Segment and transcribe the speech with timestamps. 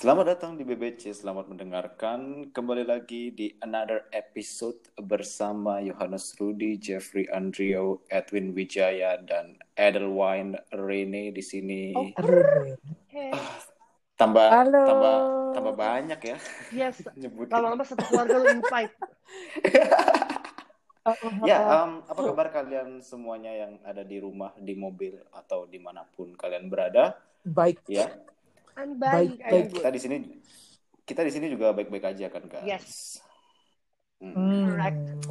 [0.00, 2.48] Selamat datang di BBC, selamat mendengarkan.
[2.56, 11.36] Kembali lagi di another episode bersama Yohanes Rudi, Jeffrey Andrio, Edwin Wijaya, dan Edelwine Rene
[11.36, 11.92] di sini.
[11.92, 12.08] Oh.
[12.16, 13.60] Ah,
[14.16, 14.82] tambah Halo.
[14.88, 15.16] tambah
[15.52, 16.36] tambah banyak ya
[16.72, 17.04] Yes,
[17.52, 18.96] lama-lama satu keluarga lu invite.
[21.48, 26.08] Ya, em, apa kabar kalian semuanya yang ada di rumah, di mobil, atau di mana
[26.08, 27.16] pun kalian berada?
[27.40, 27.80] Baik.
[27.88, 28.20] Ya,
[28.80, 29.52] I'm Baik, baik, baik.
[29.52, 30.16] I'm kita di sini
[31.04, 32.64] kita di sini juga baik-baik aja kan, guys.
[32.64, 32.88] Yes.
[34.20, 34.32] Hmm.
[34.32, 34.80] Hmm.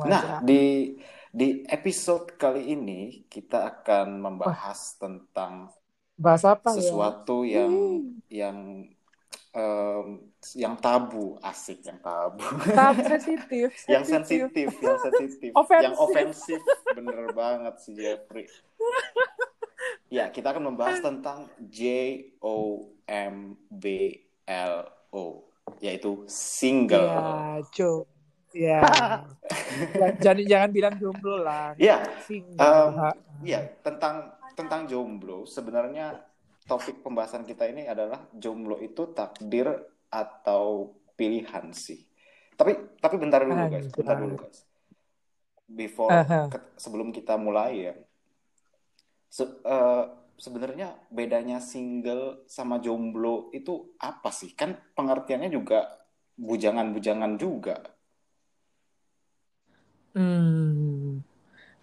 [0.05, 0.93] Nah, di
[1.29, 5.73] di episode kali ini kita akan membahas tentang
[6.13, 6.77] bahas apa ya?
[6.77, 8.21] sesuatu yang Hmm.
[8.29, 8.57] yang
[9.49, 10.07] em,
[10.53, 15.85] yang tabu, asik yang tabu, Tahap sensitif, yang sensitif, yang sensitif, Ofensif.
[15.89, 16.61] yang ofensif,
[16.93, 18.45] bener banget si Jeffrey.
[20.09, 21.81] Ya, kita akan membahas tentang J
[22.41, 24.13] O M B
[24.45, 25.49] L O,
[25.81, 27.09] yaitu single.
[27.09, 28.05] Ya, Jo.
[28.53, 28.81] Ya.
[29.93, 31.77] Ya, jangan jangan bilang jomblo lah.
[31.77, 32.57] Ya, Single.
[32.97, 33.13] Ha.
[33.45, 36.17] Iya, tentang tentang jomblo, sebenarnya
[36.65, 39.69] topik pembahasan kita ini adalah jomblo itu takdir
[40.09, 42.05] atau pilihan sih.
[42.57, 44.65] Tapi tapi bentar dulu guys, bentar dulu guys.
[45.69, 46.49] Before Aha.
[46.49, 47.93] ke- sebelum kita mulai ya.
[49.29, 50.03] Se- eh,
[50.39, 54.55] sebenarnya bedanya single sama jomblo itu apa sih?
[54.55, 55.85] Kan pengertiannya juga
[56.39, 57.77] bujangan-bujangan juga.
[60.15, 61.21] Hmm.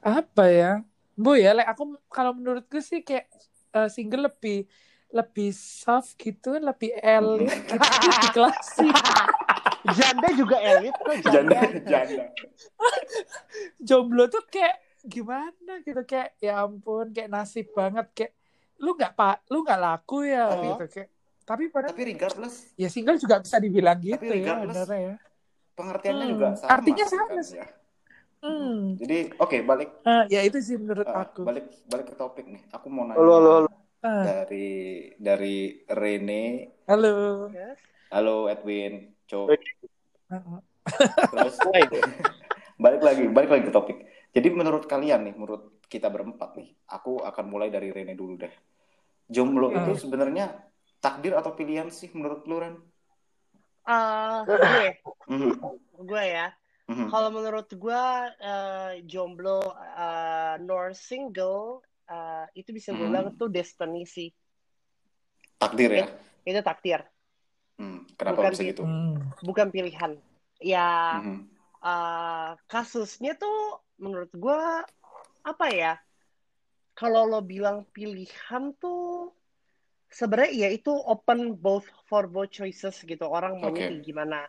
[0.01, 0.73] Apa ya?
[1.17, 3.29] Bu ya, like, aku kalau menurutku sih kayak
[3.77, 4.69] eh, single lebih
[5.15, 7.77] lebih soft gitu, lebih elit gitu,
[8.11, 8.97] lebih klasik.
[9.87, 11.81] Janda juga elit kok Janda, janda.
[11.87, 12.25] janda.
[13.87, 18.33] Jomblo tuh kayak gimana gitu kayak ya ampun kayak nasib banget kayak
[18.79, 21.09] lu nggak pak lu nggak laku ya Tapi- gitu kayak
[21.47, 25.14] tapi padahal Tapi regardless ya single juga bisa dibilang gitu Tapi ya benernya ya
[25.73, 27.57] pengertiannya Hmm, juga sama artinya sih sama kan, sih.
[27.57, 27.67] ya.
[28.41, 28.77] hmm.
[28.97, 32.63] Jadi oke balik Eh, ya itu sih menurut eh, aku balik balik ke topik nih.
[32.70, 33.69] Aku mau nanya Halo, halo, halo.
[33.98, 34.69] Eh, dari
[35.17, 36.45] dari Rene.
[36.85, 37.15] halo
[37.51, 37.77] Yes.
[38.09, 39.47] Halo Edwin, Co.
[39.47, 39.63] Baik.
[40.31, 40.59] Heeh.
[41.27, 41.55] Terus
[42.83, 43.98] balik lagi, balik lagi ke topik.
[44.31, 48.52] Jadi menurut kalian nih, menurut kita berempat nih, aku akan mulai dari Rene dulu deh.
[49.27, 49.83] Jomblo Hmm.
[49.83, 50.55] itu sebenarnya
[51.02, 52.74] takdir atau pilihan sih menurut lu Ren?
[53.86, 54.89] Eh, gue,
[55.27, 55.52] Mhm,
[56.07, 56.51] gue ya.
[56.91, 57.11] mhm.
[57.11, 58.05] Kalau menurut gue
[58.42, 63.11] eh, jomblo eh, nor single eh, itu bisa gue Hmm.
[63.11, 64.30] bilang tuh destiny sih.
[65.58, 66.07] Takdir ya.
[66.47, 67.03] Itu takdir,
[67.77, 68.83] Hmm, kenapa Bukan bisa gitu?
[68.86, 69.18] Hmm.
[69.42, 70.13] bukan pilihan.
[70.63, 71.47] Ya Mhm.
[71.83, 74.61] eh, kasusnya tuh menurut gue
[75.46, 75.95] apa ya?
[76.96, 79.30] Kalau lo bilang pilihan tuh
[80.08, 83.90] sebenarnya ya itu open both for both choices gitu orang maunya Oke.
[83.95, 84.40] kayak gimana.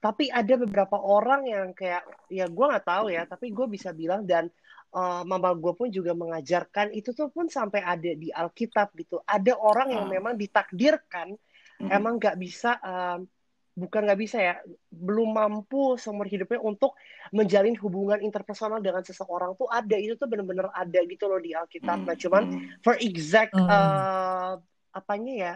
[0.00, 4.22] Tapi ada beberapa orang yang kayak ya gue nggak tahu ya, tapi gue bisa bilang
[4.24, 4.48] dan
[4.96, 9.20] eh, mama gue pun juga mengajarkan itu tuh pun sampai ada di Alkitab gitu.
[9.26, 10.12] Ada orang yang Ah.
[10.14, 11.34] memang ditakdirkan
[11.76, 11.90] Mhm.
[11.92, 13.28] emang nggak bisa em,
[13.76, 14.54] bukan nggak bisa ya
[14.88, 16.96] belum mampu seumur hidupnya untuk
[17.28, 22.08] menjalin hubungan interpersonal dengan seseorang tuh ada itu tuh bener-bener ada gitu loh di Alkitab
[22.08, 22.48] nah cuman
[22.80, 23.68] for exact Hmm.
[23.68, 24.52] eh,
[24.96, 25.54] apanya ya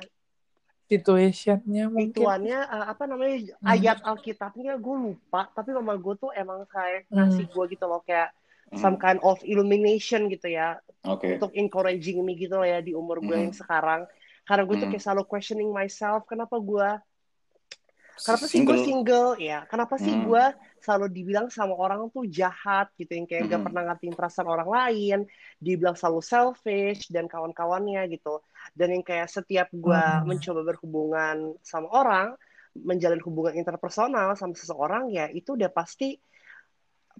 [0.84, 3.72] situationnya mungkin ituannya eh, apa namanya Hmm.
[3.72, 7.24] ayat Alkitabnya gue lupa tapi mama gue tuh emang kayak Hmm.
[7.24, 8.36] ngasih gue gitu loh kayak
[8.70, 8.78] Mhm.
[8.78, 10.76] some kind of illumination gitu ya
[11.08, 11.40] Oke.
[11.40, 13.44] untuk encouraging me gitu loh ya di umur gue Mhm.
[13.48, 14.04] yang sekarang
[14.44, 14.92] karena gue tuh Mhm.
[14.92, 16.88] kayak selalu questioning myself kenapa gue
[18.20, 19.28] Kenapa sih gue single?
[19.40, 20.20] Ya, kenapa sih Hmm.
[20.20, 20.44] gue
[20.84, 23.66] selalu dibilang sama orang tuh jahat gitu, yang kayak gak Hmm.
[23.66, 25.18] pernah ngertiin perasaan orang lain,
[25.56, 28.44] dibilang selalu selfish dan kawan-kawannya gitu.
[28.76, 30.28] Dan yang kayak setiap gue Hmm.
[30.28, 32.28] mencoba berhubungan sama orang,
[32.76, 36.14] menjalin hubungan interpersonal sama seseorang ya itu udah pasti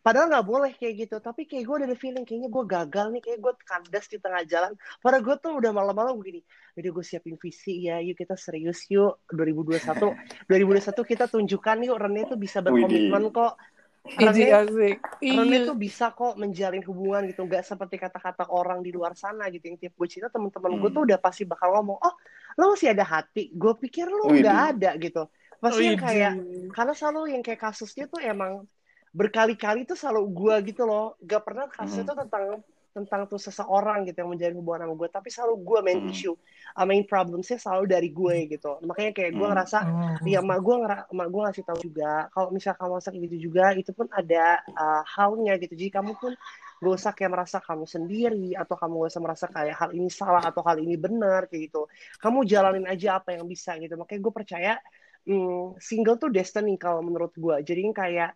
[0.00, 1.16] padahal nggak boleh kayak gitu.
[1.21, 4.43] Tapi kayak gue udah ada feeling kayaknya gue gagal nih kayak gue kandas di tengah
[4.49, 4.73] jalan.
[4.99, 6.43] Padahal gue tuh udah malam-malam begini
[6.79, 12.23] udah gue siapin visi ya yuk kita serius yuk 2021 2021 kita tunjukkan yuk Rene
[12.31, 13.55] tuh bisa berkomitmen kok.
[14.00, 14.97] Rene, asik.
[15.20, 15.69] Rene iya.
[15.69, 17.44] tuh bisa kok menjalin hubungan gitu.
[17.44, 20.96] Nggak seperti kata-kata orang di luar sana gitu yang tiap gue cerita teman-teman gue Hmm.
[20.96, 22.14] tuh udah pasti bakal ngomong oh
[22.56, 23.53] lo masih ada hati.
[23.53, 25.29] Gue pikir lo nggak ada gitu.
[25.61, 26.32] Pasti yang kayak
[26.73, 28.64] karena selalu yang kayak kasusnya tuh emang
[29.10, 32.10] berkali-kali tuh selalu gue gitu loh gak pernah kasusnya Mhm.
[32.10, 32.44] tuh tentang
[32.90, 36.10] tentang tuh seseorang gitu yang menjalin hubungan sama gue tapi selalu gue main Mhm.
[36.10, 36.34] issue
[36.74, 39.50] uh, main problemsnya selalu dari gue gitu makanya kayak gue Mhm.
[39.54, 40.26] ngerasa Hmm.
[40.26, 43.64] ya emak gue ngera- emak gue ngasih tahu juga kalau misal kamu masak gitu juga
[43.78, 46.34] itu pun ada uh, hal-nya gitu jadi kamu pun
[46.80, 50.42] gak usah kayak merasa kamu sendiri atau kamu gak usah merasa kayak hal ini salah
[50.42, 51.86] atau hal ini benar kayak gitu
[52.18, 54.72] kamu jalanin aja apa yang bisa gitu makanya gue percaya
[55.20, 57.56] hmm, single tuh destiny kalau menurut gue.
[57.60, 58.32] Jadi kayak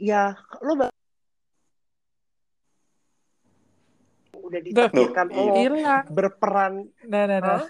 [0.00, 0.32] ya
[0.64, 0.88] lo ba-
[4.40, 6.04] udah ditakdirkan Duh, lo Hilang.
[6.08, 6.72] berperan.
[7.04, 7.60] Nah, nah, nah.
[7.60, 7.66] Hah?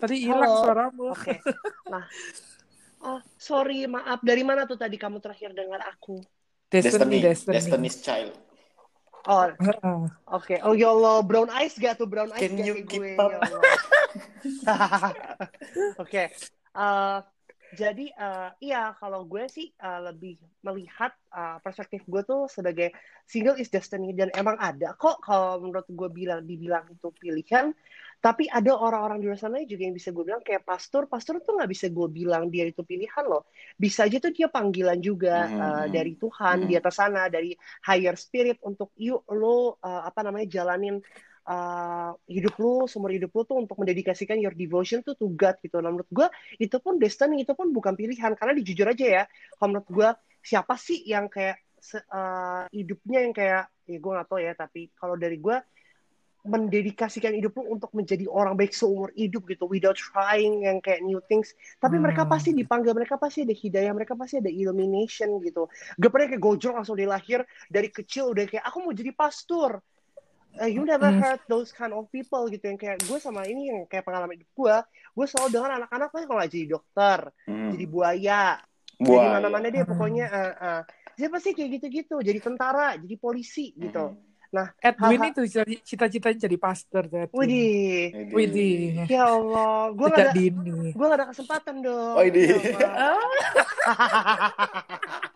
[0.00, 1.14] Tadi hilang suaramu.
[1.14, 1.38] Oke.
[1.86, 2.04] Nah,
[3.04, 4.18] oh sorry maaf.
[4.24, 6.18] Dari mana tuh tadi kamu terakhir dengar aku?
[6.72, 7.54] Destiny, Destiny, Destiny.
[7.54, 8.34] Destiny's Child.
[9.24, 10.04] Oh.
[10.36, 13.16] Oke, oh ya Allah, brown eyes gak tuh brown eyes Can gak you keep gue?
[13.16, 13.30] up?
[13.32, 13.40] Ya.
[16.02, 16.28] Oke,
[16.76, 17.16] eh,
[17.74, 22.94] jadi eh, iya kalau gue sih eh, lebih melihat eh, perspektif gue tuh sebagai
[23.26, 27.74] single is destiny dan emang ada kok kalau menurut gue bilang dibilang itu pilihan,
[28.24, 31.58] tapi ada orang-orang di luar sana juga yang bisa gue bilang kayak pastor, pastor tuh
[31.60, 33.44] nggak bisa gue bilang dia itu pilihan loh,
[33.76, 35.92] bisa aja tuh dia panggilan juga eh, mhm.
[35.92, 36.68] dari Tuhan Mhm.
[36.70, 37.52] di atas sana, dari
[37.84, 41.02] higher spirit untuk yuk lo uh, apa namanya jalanin
[41.48, 45.80] uh, hidup lo seumur hidup lo tuh untuk mendedikasikan your devotion tuh to God gitu.
[45.80, 46.26] Nah, menurut gue
[46.60, 49.24] itu pun destiny itu pun bukan pilihan karena dijujur aja ya.
[49.56, 50.08] Kalau menurut gue
[50.44, 54.88] siapa sih yang kayak se- uh, hidupnya yang kayak ya gue nggak tahu ya tapi
[54.96, 55.56] kalau dari gue
[56.44, 61.16] mendedikasikan hidup lo untuk menjadi orang baik seumur hidup gitu without trying yang kayak new
[61.24, 62.32] things tapi mereka Hmm.
[62.36, 66.76] pasti dipanggil mereka pasti ada hidayah mereka pasti ada illumination gitu gak pernah kayak gojol
[66.76, 69.80] langsung dilahir dari kecil udah kayak aku mau jadi pastor
[70.54, 71.18] Uh, you never Hmm.
[71.18, 74.46] heard those kind of people gitu yang kayak gue sama ini yang kayak pengalaman hidup
[74.48, 74.76] gue
[75.12, 77.70] gue selalu dengar anak-anak lah kalau jadi dokter Hmm.
[77.70, 78.42] jadi buaya
[78.94, 79.30] jadi Buaya.
[79.34, 79.90] mana-mana dia Hmm.
[79.90, 80.80] pokoknya uh, uh.
[81.12, 84.22] siapa sih kayak gitu-gitu jadi tentara jadi polisi gitu Mhm.
[84.48, 87.34] nah Edwin hal-hal- itu cita- cita-citanya jadi pastor tuh Edwin.
[87.36, 88.30] widih Ini.
[88.30, 88.78] Widih.
[89.08, 90.38] ya Allah gue gak ada
[90.88, 92.42] gue gak ada kesempatan dong Oh, ini.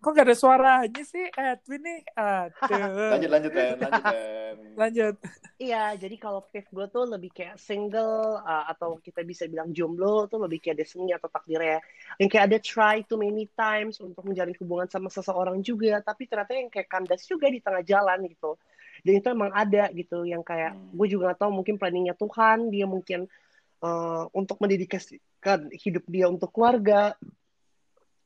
[0.00, 2.00] Kok gak ada suaranya sih Edwin nih?
[2.16, 3.10] Aduh.
[3.16, 3.76] Lanjut, lanjut, Ben.
[3.80, 4.54] Lanjut, Ben.
[4.76, 5.14] Lanjut.
[5.60, 10.24] Iya, jadi kalau pick gue tuh lebih kayak single uh, atau kita bisa bilang jomblo
[10.24, 11.78] tuh lebih kayak destiny atau takdir ya.
[12.16, 16.56] Yang kayak ada try too many times untuk menjalin hubungan sama seseorang juga, tapi ternyata
[16.56, 18.56] yang kayak kandas juga di tengah jalan gitu.
[19.04, 20.92] Dan itu emang ada gitu, yang kayak Hmm.
[20.96, 23.28] gue juga gak tahu mungkin planningnya Tuhan, dia mungkin
[23.80, 27.16] uh, untuk mendedikasikan hidup dia untuk keluarga.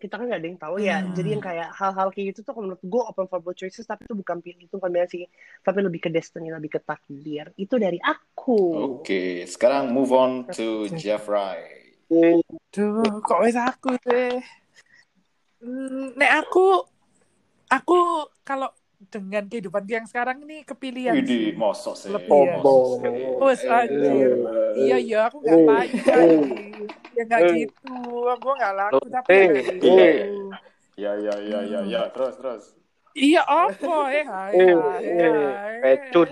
[0.04, 1.00] Kita kan gak ada yang tahu ya.
[1.00, 1.16] Hmm.
[1.16, 4.04] Jadi yang kayak hal-hal kayak gitu tuh kalau menurut gue open for both choices, tapi
[4.04, 5.24] itu bukan pilih, itu bukan pilihan sih
[5.64, 7.56] tapi lebih ke destiny, lebih ke takdir.
[7.56, 8.60] Itu dari aku.
[9.00, 11.96] Oke, sekarang move on to Jeffrey.
[12.68, 14.44] Duh, kok wis aku sih?
[15.64, 16.84] Hmm, Nek aku,
[17.72, 18.68] aku kalau
[19.12, 21.54] dengan kehidupan yang sekarang ini kepilihan Widih, sih.
[21.58, 22.10] mosok sih.
[22.14, 22.56] Lebih ya.
[23.42, 24.30] Wes anjir.
[24.74, 26.38] Iya iya aku nggak layu lagi.
[27.16, 27.52] Ya nggak Eh.
[27.62, 27.94] gitu.
[28.34, 29.86] Aku nggak laku tapi Eh, ya gitu.
[30.02, 30.14] eh.
[30.94, 32.02] Ya, ya, ya, ya, ya.
[32.14, 32.64] Terus, terus.
[33.14, 35.74] Iya apa eh hai Eh, hai eh, hai.
[35.82, 36.28] pecun.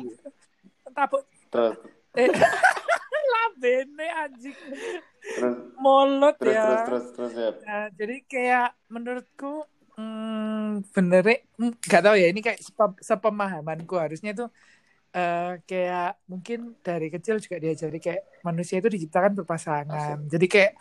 [0.96, 1.16] Tapi
[1.52, 1.76] Terus,
[2.18, 2.28] eh
[3.32, 4.56] labene anjing
[5.36, 6.62] terus, molot terus, ya.
[6.62, 7.56] terus, terus, terus, Jeff.
[7.66, 9.52] Nah, jadi kayak menurutku
[9.94, 11.22] hmm, bener
[11.56, 14.48] hmm, nggak tahu ya ini kayak sepe- sepemahamanku harusnya tuh
[15.10, 20.24] eh, kayak mungkin dari kecil juga diajari kayak manusia itu diciptakan berpasangan.
[20.24, 20.72] Jadi kayak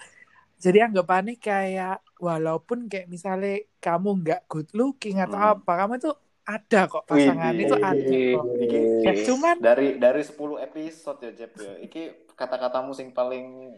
[0.56, 5.52] jadi anggapannya kayak walaupun kayak misalnya kamu nggak good looking atau Hmm.
[5.58, 6.12] apa, kamu itu
[6.42, 7.66] ada kok pasangan Widih.
[7.66, 7.92] itu ada
[8.32, 8.46] kok.
[8.58, 11.74] Iki, Ya, cuman dari dari 10 episode ya, Jeff ya.
[11.82, 12.02] Iki
[12.32, 13.76] kata-katamu sing paling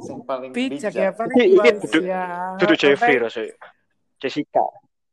[0.00, 0.92] sing paling bijak bijak.
[0.92, 1.36] ya paling
[1.78, 2.24] duduk- ya.
[2.56, 3.54] Itu Jeffrey rasanya.
[4.22, 4.64] Jessica.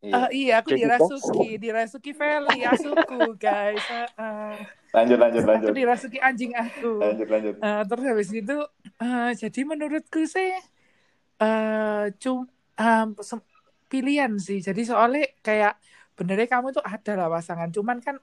[0.05, 0.13] Iya.
[0.15, 3.85] Eh, iya, aku Jadi dirasuki, dirasuki Feli, asuku guys.
[3.89, 4.53] Eh, eh.
[4.95, 5.73] Lanjut, lanjut, aku lanjut.
[5.75, 6.93] dirasuki anjing aku.
[7.01, 7.55] Lanjut, lanjut.
[7.65, 8.55] Eh, terus habis itu,
[9.01, 10.49] eh, jadi menurutku sih,
[11.41, 12.37] eh cum,
[13.29, 13.47] sem-
[13.91, 14.59] pilihan sih.
[14.67, 15.73] Jadi soalnya kayak
[16.17, 18.15] benernya kamu tuh ada lah pasangan, cuman kan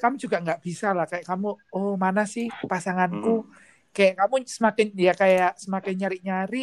[0.00, 3.46] kamu juga nggak bisa lah kayak kamu, oh mana sih pasanganku?
[3.94, 6.62] Kayak kamu semakin ya kayak semakin nyari-nyari,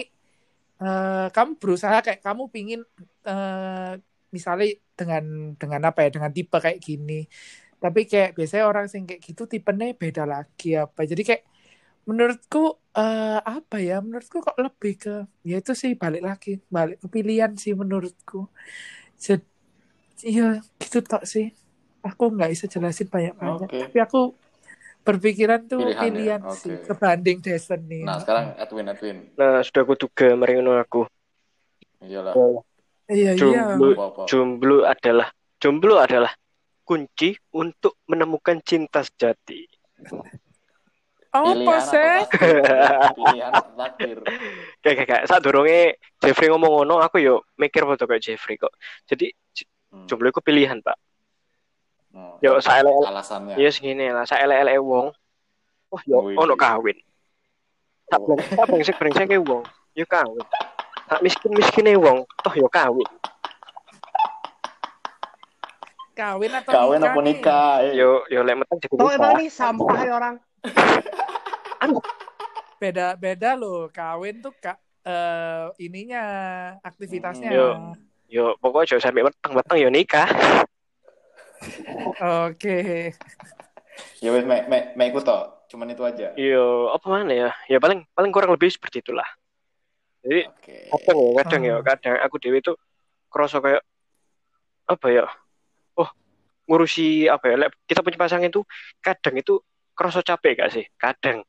[0.81, 2.81] eh, kamu berusaha kayak kamu pingin
[3.27, 3.93] eh,
[4.33, 4.65] misalnya
[4.97, 5.23] dengan
[5.61, 7.25] dengan apa ya dengan tipe kayak gini.
[7.83, 11.01] Tapi kayak biasanya orang sing kayak gitu tipenya beda lagi apa.
[11.05, 11.43] Jadi kayak
[12.09, 15.13] menurutku eh, apa ya menurutku kok lebih ke
[15.47, 18.49] ya itu sih balik lagi balik ke pilihan sih menurutku.
[19.19, 19.45] Jadi
[20.25, 21.45] iya gitu tok sih.
[22.03, 23.79] Aku nggak bisa jelasin banyak banyak Oke.
[23.87, 24.19] tapi aku
[25.03, 26.03] berpikiran tuh Pilihan ya?
[26.07, 26.59] pilihan, Oke.
[26.63, 29.17] sih kebanding destiny Nah, sekarang Edwin, Edwin.
[29.35, 31.01] Nah, sudah aku duga mari ngono aku.
[32.03, 32.33] Iyalah.
[33.11, 34.21] iya iya Jomblo, Apa-apa.
[34.27, 35.27] jomblo adalah
[35.59, 36.31] jomblo adalah
[36.83, 39.63] kunci untuk menemukan cinta sejati.
[41.33, 42.15] apa Pilihan sih?
[43.17, 44.19] Pilihan takdir?
[44.83, 48.71] Kayak kayak kayak saat dorongnya Jeffrey ngomong ngono, aku yo mikir foto kayak Jeffrey kok.
[49.07, 49.31] Jadi
[49.93, 50.09] Hmm.
[50.09, 50.97] jomblo itu pilihan, Pak.
[52.13, 53.57] Oh, Yo saya alasannya.
[53.57, 55.09] Iya segini lah, saya ele-ele wong.
[55.93, 56.97] Wah, yo ono kawin.
[58.09, 58.19] tak
[58.57, 59.61] tak brengsek brengsek wong
[59.97, 60.45] yo kawin
[61.09, 63.09] tak miskin miskine wong toh yo kawin
[66.13, 67.69] Kawin atau Kawin nikah apa nikah?
[67.89, 69.17] Eh, yo yo lek meteng jadi nikah.
[69.17, 70.35] emang nih sampah ya orang.
[72.77, 73.89] Beda beda loh.
[73.89, 74.77] Kawin tuh kak
[75.09, 76.21] eh, ininya
[76.85, 77.49] aktivitasnya.
[77.49, 77.65] Hmm, Yo.
[78.29, 80.29] yo pokoknya jauh sampai meteng meteng yo nikah
[82.47, 82.77] Oke.
[84.23, 85.63] Ya wes, me, me, me ikut toh.
[85.69, 86.37] Cuman itu aja.
[86.37, 89.25] yo apa mana ya ya paling paling kurang lebih seperti itulah
[90.21, 90.93] jadi Oke.
[90.93, 92.77] kadang ya kadang ya kadang aku dewi tuh
[93.33, 93.81] kerasa kayak
[94.85, 95.25] apa ya
[95.97, 96.09] oh
[96.69, 98.61] ngurusi apa ya kita punya pasangan itu
[99.01, 99.57] kadang itu
[99.97, 101.41] kerasa capek gak sih kadang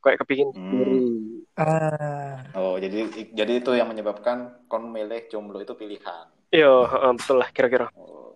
[0.00, 1.44] kayak kepingin Hmm.
[1.60, 2.40] Ah.
[2.56, 3.04] Oh, jadi
[3.36, 6.24] jadi itu yang menyebabkan kon milih jomblo itu pilihan.
[6.48, 8.32] yo heeh, betul lah kira-kira Oh,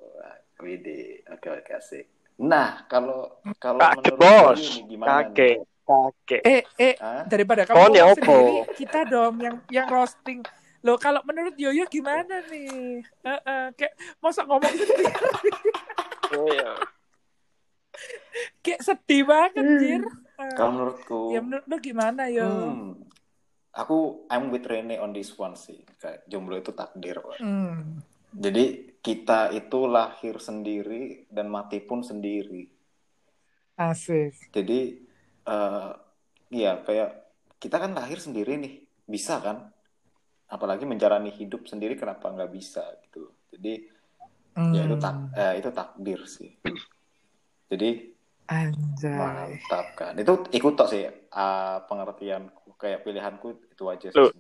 [0.63, 1.23] widi.
[1.31, 2.07] Oke, oke, asik.
[2.43, 5.23] Nah, kalau kalau menurut bos nih, gimana nih?
[5.31, 7.23] kaget kaget Eh eh Hah?
[7.31, 10.43] daripada kamu Kon ya sendiri, kita dong yang yang roasting.
[10.85, 13.01] Loh kalau menurut Yoyo gimana nih?
[13.01, 15.07] Eh, eh, kayak masa ngomong sendiri
[16.35, 16.71] oh, ya.
[18.61, 19.79] kayak sedih banget, Hmm.
[19.81, 20.03] Jir.
[20.35, 22.43] Eh, Kalau menurutku, ya menurut lu gimana, Yo?
[22.45, 23.07] hmm,
[23.71, 25.79] aku I'm with Rene on this one sih.
[26.03, 27.23] Kayak jomblo itu takdir.
[27.39, 28.03] Hmm.
[28.35, 32.63] Jadi kita itu lahir sendiri dan mati pun sendiri.
[33.77, 34.35] Asik.
[34.57, 34.81] Jadi
[35.45, 35.91] eh
[36.55, 37.11] ya kayak
[37.63, 39.57] kita kan lahir sendiri nih, bisa kan?
[40.55, 43.23] Apalagi menjalani hidup sendiri kenapa nggak bisa gitu.
[43.53, 43.73] Jadi
[44.77, 45.35] ya itu tak Hmm.
[45.35, 46.51] eh, itu takdir sih.
[47.71, 47.91] Jadi
[48.49, 49.13] Anjay.
[49.21, 50.13] mantap kan.
[50.23, 54.33] Itu ikut tok sih eh, pengertianku kayak pilihanku itu aja sih Loh.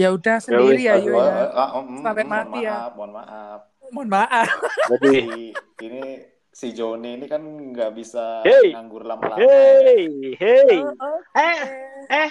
[0.00, 1.44] Ya udah sendiri ya, Yo Eh, ya.
[1.44, 2.72] eh, ah, mm, Sampai mohon mati ya.
[2.72, 3.60] maaf, mohon maaf.
[3.90, 4.48] Mohon maaf.
[4.88, 5.12] jadi
[5.86, 6.02] ini
[6.50, 8.72] si Joni ini kan nggak bisa Hey.
[8.72, 9.36] nganggur lama-lama.
[9.36, 11.36] hey hey Oh, oke.
[11.36, 11.60] Eh,
[12.08, 12.30] eh,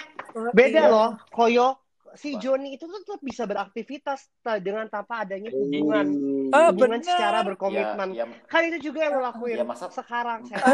[0.50, 0.90] beda Iya.
[0.90, 1.78] loh, Koyo.
[2.12, 2.34] Si?
[2.34, 6.10] Joni itu tuh tetap bisa beraktivitas ta- dengan tanpa adanya hubungan
[6.50, 7.06] Ah, hubungan benar.
[7.06, 8.08] secara Ya, berkomitmen.
[8.10, 10.42] ya, Kan itu juga yang lo lakuin Ya, masa- sekarang.
[10.50, 10.66] Saya.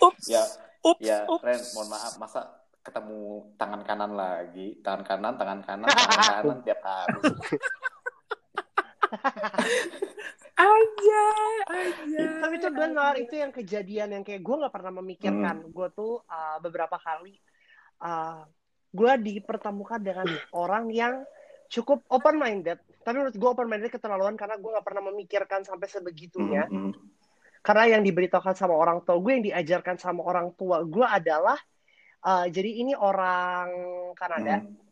[0.00, 0.24] Ups.
[0.26, 0.42] ya,
[0.82, 0.98] Ups.
[1.00, 1.42] ya, ups.
[1.42, 2.40] Ren, mohon maaf, masa
[2.84, 7.20] ketemu tangan kanan lagi, tangan kanan, tangan kanan, tangan kanan tiap hari.
[10.54, 12.26] Anjay, anjay.
[12.38, 15.66] Tapi itu benar, itu yang kejadian yang kayak gue nggak pernah memikirkan.
[15.74, 17.34] Gue tuh uh, beberapa kali
[18.04, 18.46] uh,
[18.94, 21.26] gue dipertemukan dengan orang yang
[21.66, 22.78] cukup open minded.
[23.02, 26.70] Tapi menurut gue open minded keterlaluan karena gue nggak pernah memikirkan sampai sebegitunya.
[26.70, 26.92] Mm, mm.
[27.64, 31.58] Karena yang diberitahukan sama orang tua gue, yang diajarkan sama orang tua gue adalah
[32.24, 33.68] uh, jadi ini orang
[34.16, 34.64] Kanada.
[34.64, 34.82] Mm.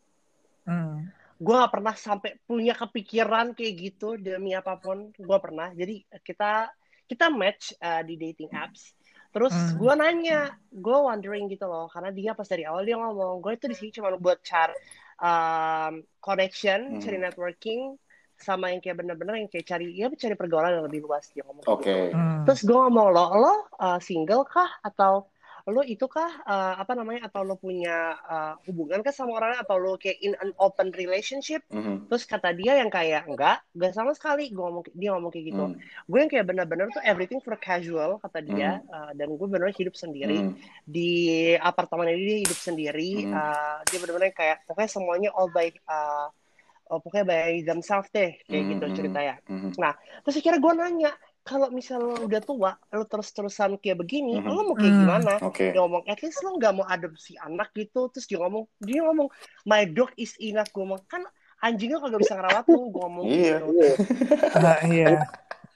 [0.63, 1.11] Hmm.
[1.43, 6.71] gue gak pernah sampai punya kepikiran kayak gitu demi apa pun gue pernah jadi kita
[7.11, 8.95] kita match uh, di dating apps
[9.35, 9.75] terus Hmm.
[9.75, 13.67] gue nanya gue wondering gitu loh karena dia pas dari awal dia ngomong gue itu
[13.67, 14.71] di sini cuma buat cari
[15.19, 17.03] um, connection Hmm.
[17.03, 17.99] cari networking
[18.39, 21.67] sama yang kayak bener-bener yang kayak cari ya cari pergaulan yang lebih luas dia ngomong
[21.67, 21.91] kayak Oke.
[21.91, 22.15] gitu.
[22.15, 22.43] Hmm.
[22.47, 25.27] terus gue ngomong lo lo uh, single kah atau
[25.71, 29.79] lo itu kah uh, apa namanya atau lo punya uh, hubungan kah sama orang atau
[29.79, 32.11] lo kayak in an open relationship Mhm.
[32.11, 35.65] terus kata dia yang kayak enggak enggak sama sekali gue ngomong dia ngomong kayak gitu
[35.71, 35.75] Mm.
[36.11, 39.95] gue yang kayak bener-bener tuh everything for casual kata dia uh, dan gue bener hidup
[39.95, 40.55] sendiri Mm.
[40.83, 41.11] di
[41.55, 43.35] apartemen ini dia hidup sendiri Hmm.
[43.39, 46.27] uh, dia bener-bener kayak pokoknya semuanya all by uh,
[46.91, 49.71] oh, pokoknya by themselves deh kayak Hmm, gitu hmm, ceritanya Mhm.
[50.27, 51.13] terus akhirnya gue nanya
[51.43, 54.47] kalau misal lo udah tua lo terus-terusan kayak begini Mhm.
[54.47, 55.01] lo mau kayak Hmm.
[55.01, 55.71] gimana Oke.
[55.71, 59.27] dia ngomong at least lo nggak mau adopsi anak gitu terus dia ngomong dia ngomong
[59.65, 61.27] my dog is enough gue ngomong kan
[61.59, 63.57] anjingnya kagak bisa ngerawat lo gue ngomong Iya.
[63.59, 63.73] gitu
[64.89, 65.11] iya.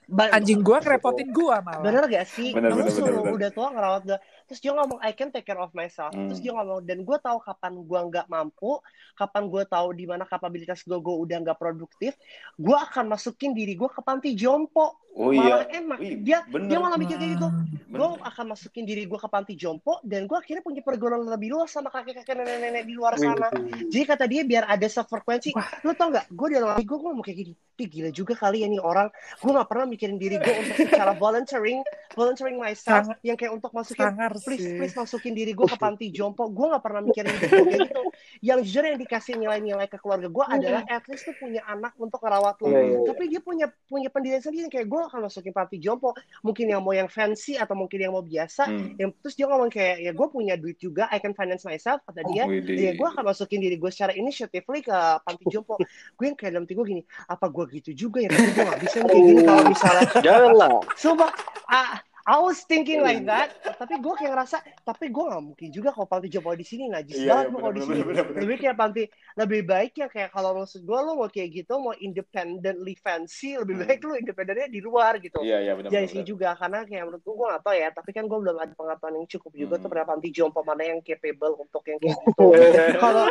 [0.07, 1.83] Ba- Anjing gua ngerepotin gua malah.
[1.83, 3.35] bener gak sih Bener, lo bener, suruh bener, bener.
[3.35, 6.15] udah tua ngerawat gue terus dia ngomong I can take care of myself.
[6.15, 6.31] Hmm.
[6.31, 8.79] terus dia ngomong dan gue tahu kapan gue nggak mampu
[9.19, 12.15] kapan gue tahu di mana kapabilitas gue gue udah nggak produktif
[12.57, 15.03] gue akan masukin diri gue ke panti jompo.
[15.17, 15.81] Oh malah iya.
[15.81, 15.97] enak.
[15.97, 16.69] Wih, dia bener.
[16.69, 17.49] dia malah mikir kayak gitu.
[17.49, 17.88] Hmm.
[17.88, 21.73] gue akan masukin diri gue ke panti jompo dan gue akhirnya punya pergaulan lebih luas
[21.73, 23.49] sama kakek-kakek nenek-nenek di luar sana.
[23.88, 25.57] jadi kata dia biar ada sefrekuensi
[25.88, 26.29] lu tau nggak?
[26.37, 27.53] Gue di dalam gue gue mau kayak gini.
[27.76, 29.09] Gila juga kali ya nih orang.
[29.41, 31.81] Gue nggak pernah mikirin diri gue untuk secara volunteering
[32.17, 34.81] volunteering myself Sangat- yang kayak untuk masukin Sangar please sih.
[34.81, 36.49] please masukin diri gue ke panti jompo.
[36.49, 38.03] Gue nggak pernah mikirin gue kayak gitu.
[38.41, 42.19] Yang jujur yang dikasih nilai-nilai ke keluarga gue adalah at least tuh punya anak untuk
[42.25, 42.67] ngerawat lo.
[42.73, 42.99] Iya, iya, iya.
[43.05, 46.17] tapi dia punya punya pendirian sendiri yang kayak gue akan masukin panti jompo.
[46.41, 48.65] Mungkin yang mau yang fancy atau mungkin yang mau biasa.
[48.67, 48.97] Hmm.
[48.97, 51.13] yang terus dia ngomong kayak ya gue punya duit juga.
[51.13, 52.49] I can finance myself kata dia.
[52.49, 52.73] Widih.
[52.81, 55.77] ya gue akan masukin diri gue secara initiatively ke panti jompo.
[56.17, 58.33] Gue yang kayak dalam hati gue gini apa gue gitu juga ya?
[58.33, 60.71] Tapi gue gak bisa kayak gini kalau misalnya janganlah.
[60.97, 61.31] Sumpah,
[61.69, 61.93] ah,
[62.26, 66.11] I was thinking like that, tapi gue kayak ngerasa, tapi gue gak mungkin juga kalau
[66.11, 68.00] panti jompo di sini najis Iya, banget iya, gue kalau di sini.
[68.42, 69.02] Lebih kayak panti,
[69.38, 73.78] lebih baik ya kayak kalau maksud gue lo mau kayak gitu, mau independently fancy, lebih
[73.78, 73.87] Hmm.
[73.87, 75.38] baik lo independennya di luar gitu.
[75.38, 75.87] Iya, iya benar.
[75.87, 76.33] Jangan benar, sini benar.
[76.35, 79.14] juga karena kayak menurut gue gue gak tau ya, tapi kan gue belum ada pengetahuan
[79.14, 79.83] yang cukup juga Hmm.
[79.87, 82.47] tuh pada panti jompo mana yang capable untuk yang kayak gitu.
[83.06, 83.25] Kalau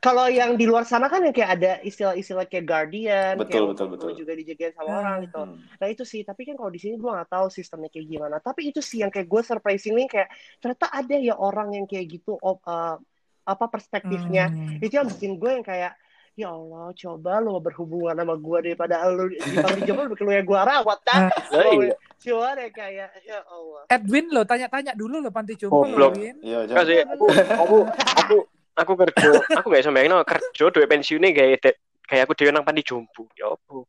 [0.00, 3.86] kalau yang di luar sana kan yang kayak ada istilah-istilah kayak guardian, Betul, kayak betul,
[3.92, 4.10] betul.
[4.16, 4.98] juga dijagain sama Hmm.
[5.04, 5.40] orang gitu.
[5.44, 5.56] Hmm.
[5.76, 8.29] Nah itu sih, tapi kan kalau di sini gue nggak tahu sistemnya kayak gimana.
[8.38, 10.30] Tapi itu sih yang kayak gue surprisingly kayak
[10.62, 12.94] ternyata ada ya orang yang kayak gitu uh,
[13.42, 14.54] apa perspektifnya.
[14.54, 14.78] Hmm.
[14.78, 15.98] Itu yang bikin gue yang kayak
[16.38, 20.46] ya Allah coba lo berhubungan sama gue daripada lo di panti jompo lebih lu yang
[20.46, 21.20] gue rawat kan.
[21.50, 21.96] Iya.
[22.20, 23.82] Cuma deh kayak ya Allah.
[23.88, 26.12] Edwin lo tanya-tanya dulu lo panti jompo lo Goblok.
[26.20, 26.36] Edwin.
[26.44, 26.78] Iya, jangan.
[26.84, 27.26] Kasih aku
[27.58, 28.36] aku aku
[28.76, 32.64] aku kerja, aku gak sampe no kerja duwe pensiune gawe de- kayak aku dhewe nang
[32.64, 33.28] panti jompo.
[33.36, 33.88] Ya opo.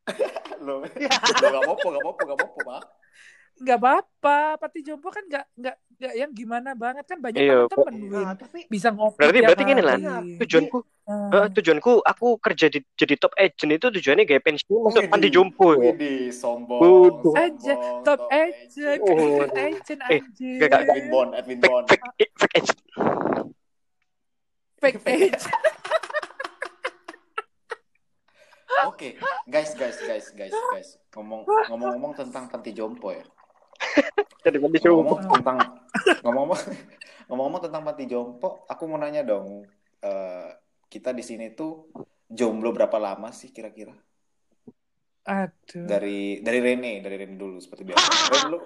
[0.62, 2.82] Lo, lo gak apa-apa, gak apa-apa, gak apa-apa, Pak.
[3.62, 7.86] Nggak apa-apa, panti jompo kan nggak nggak nggak yang gimana banget kan banyak Iya, kok-
[7.86, 8.10] Win.
[8.10, 9.96] Nah, tapi bisa ngopi Berarti berarti gini lah.
[9.96, 10.34] hari.
[10.40, 11.30] Tujuanku Hmm.
[11.30, 15.74] eh, tujuanku aku kerja di jadi top agent itu tujuannya gawe pensiun masuk panti jompo.
[15.74, 15.92] ya.
[15.92, 16.80] Widih, sombong.
[16.80, 17.34] Waduh.
[17.36, 19.38] Aja, sombong, top agent, Oh.
[19.40, 20.22] top agent Eh,
[20.58, 21.86] gak, gak, Edwin Bond, Edwin Fake Bond.
[21.88, 22.80] fake eh, fake agent.
[24.80, 25.54] Fake agent.
[28.84, 29.10] Oke,
[29.46, 30.90] guys, guys, guys, guys, guys.
[31.12, 33.22] Ngomong ngomong-ngomong tentang panti jompo ya.
[34.42, 35.18] Jadi panti jompo.
[35.18, 35.58] Ngomong tentang
[36.26, 36.60] ngomong-ngomong
[37.30, 39.66] ngomong-ngomong tentang panti jompo, aku mau nanya dong.
[40.02, 40.50] eh,
[40.92, 41.94] kita di sini tuh
[42.26, 43.94] jomblo berapa lama sih kira-kira?
[45.22, 45.86] Aduh.
[45.86, 48.10] Dari dari Rene, dari Rene dulu seperti biasa.
[48.34, 48.58] Ren, lu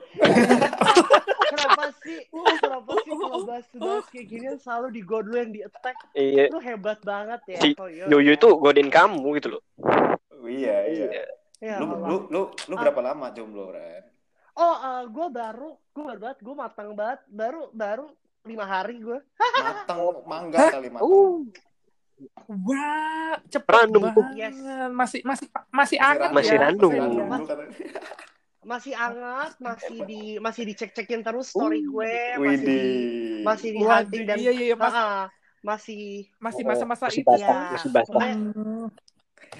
[1.51, 2.19] kenapa sih?
[2.31, 5.97] Kenapa sih kalau bahas-bahas kayak gini selalu di dulu yang di attack?
[6.15, 6.47] Iya.
[6.55, 7.59] Lu hebat banget ya.
[7.59, 8.39] Si Koyo, Yoyo ya.
[8.39, 9.61] itu godain kamu gitu loh.
[10.47, 11.07] iya, iya.
[11.59, 14.14] Ya Lu lu lu lu berapa lama jomblo, Ren?
[14.55, 18.07] Oh, gue baru, gue baru banget, gue matang banget, baru baru
[18.47, 19.19] lima hari gue.
[19.35, 21.03] Matang mangga kali matang.
[21.03, 21.43] Uh,
[22.63, 24.25] Wah, cepet Random banget.
[24.39, 24.55] Yes.
[24.95, 26.61] Masih masih masih anget Masih ya.
[26.63, 26.91] random.
[26.91, 27.59] Masih Masih random.
[28.65, 32.79] Masih hangat, masih di masih dicek-cekin terus story gue, masih di,
[33.45, 35.29] masih di hunting dan iya iya iya, mas- Ah,
[35.61, 37.33] masih masih Oh, masa-masa masih itu.
[37.37, 37.77] ya.
[37.77, 38.15] masih basah.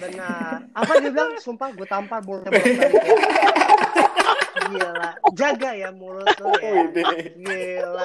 [0.00, 0.58] Benar.
[0.74, 1.38] Apa dia bilang?
[1.38, 2.50] Sumpah gue tampar ya.
[4.66, 4.92] Gila,
[5.32, 6.74] jaga ya mulut lo ya.
[7.32, 8.04] Gila.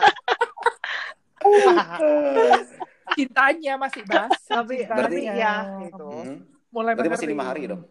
[3.12, 4.62] Cintanya masih basah.
[4.62, 5.04] tapi cintanya.
[5.04, 6.38] tapi ya itu Hmm.
[6.72, 7.84] Mulai Berarti masih lima hari dong.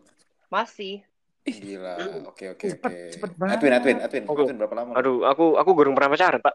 [0.48, 1.04] masih.
[1.42, 1.94] Gila.
[2.26, 3.00] Oke oke Cepet, oke.
[3.12, 3.54] cepet banget.
[3.58, 4.24] Edwin Edwin Edwin.
[4.24, 4.40] Oke.
[4.42, 4.92] Edwin berapa lama?
[4.94, 6.54] Aduh, aku aku gurung pernah pacaran, Pak.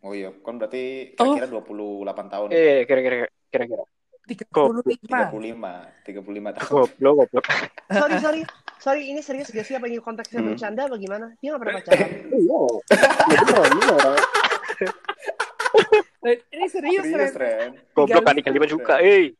[0.00, 1.32] Oh iya, kan berarti Oh.
[1.32, 2.48] kira-kira 28 tahun.
[2.50, 3.16] Eh, kira-kira
[3.48, 3.84] kira-kira.
[4.24, 4.80] 35.
[4.84, 5.72] 35,
[6.04, 6.68] 35 tahun.
[6.70, 7.44] Goblok, goblok.
[7.90, 8.40] Sorry sorry
[8.76, 10.50] sorry ini serius gak sih apa ini konteksnya Hmm.
[10.50, 11.26] bercanda apa gimana?
[11.38, 12.08] Dia gak pernah pacaran.
[12.30, 12.60] Iya.
[13.24, 14.18] Ya beneran, beneran.
[16.24, 17.76] Eh, Ini serius, Serius, Ren.
[17.92, 19.36] Goblok kan 35 juga, eh.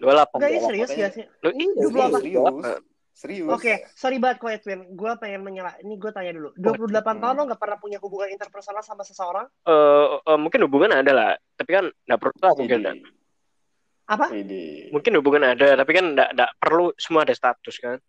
[0.00, 0.40] 28.
[0.40, 0.64] Enggak ini 28.
[0.64, 1.24] serius gak sih?
[1.38, 2.80] Lo iya, Dua puluh Serius, delapan.
[3.14, 3.48] serius.
[3.48, 4.80] Oke, sorry banget kok Edwin.
[4.90, 5.76] Gue pengen menyela.
[5.78, 6.48] Ini gue tanya dulu.
[6.56, 7.38] 28 tahun Hmm.
[7.38, 9.44] lo gak pernah punya hubungan interpersonal sama seseorang?
[9.62, 12.78] Eh, eh, mungkin hubungan ada lah, tapi kan enggak perlu lah mungkin.
[12.80, 12.96] Dan.
[14.04, 14.26] Apa?
[14.30, 14.88] Widih.
[14.88, 18.00] Mungkin hubungan ada, tapi kan enggak enggak perlu semua ada status kan.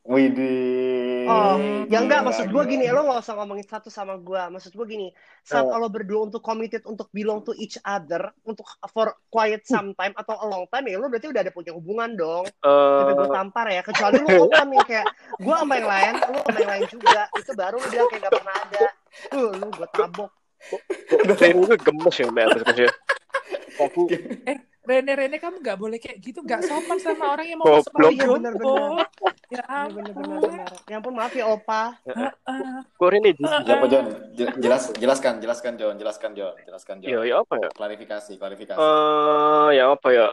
[0.00, 1.28] Widih.
[1.28, 1.60] Oh,
[1.92, 4.40] ya enggak maksud gue gini, lo gak usah ngomongin satu sama gue.
[4.48, 5.12] Maksud gue gini,
[5.44, 5.76] saat Eh.
[5.76, 10.46] lo berdua untuk committed untuk belong to each other, untuk for quiet sometime atau a
[10.48, 12.48] long time ya lo berarti udah ada punya hubungan dong.
[12.64, 16.38] Tapi gue Eh, tampar ya, kecuali lu open nih kayak gue sama yang lain, lu
[16.48, 17.22] sama yang lain juga.
[17.36, 18.84] Itu baru lu bilang kayak gak pernah ada.
[19.28, 20.30] Tuh, lu gue tabok.
[21.28, 22.46] Itu gemes ya, Mbak.
[22.56, 22.90] Terus ya.
[24.80, 28.16] Rene Rene kamu nggak boleh kayak gitu, nggak sopan sama orang yang mau masuk panti
[28.16, 28.34] Iya, jompo.
[28.40, 28.90] bener-bener.
[29.50, 29.62] Ya Iya
[29.92, 30.50] bener bener ampun.
[30.50, 30.70] bener.
[30.88, 31.82] Ya ampun maaf ya opa.
[32.96, 33.44] Gue Ren ini.
[33.44, 34.06] Siapa John?
[34.32, 37.10] Je- Jelas, jelaskan, jelaskan John, jelaskan John, jelaskan John.
[37.12, 37.68] Ya, ya apa ya?
[37.70, 38.78] Klarifikasi, klarifikasi.
[38.78, 40.26] Eh, ya apa ya?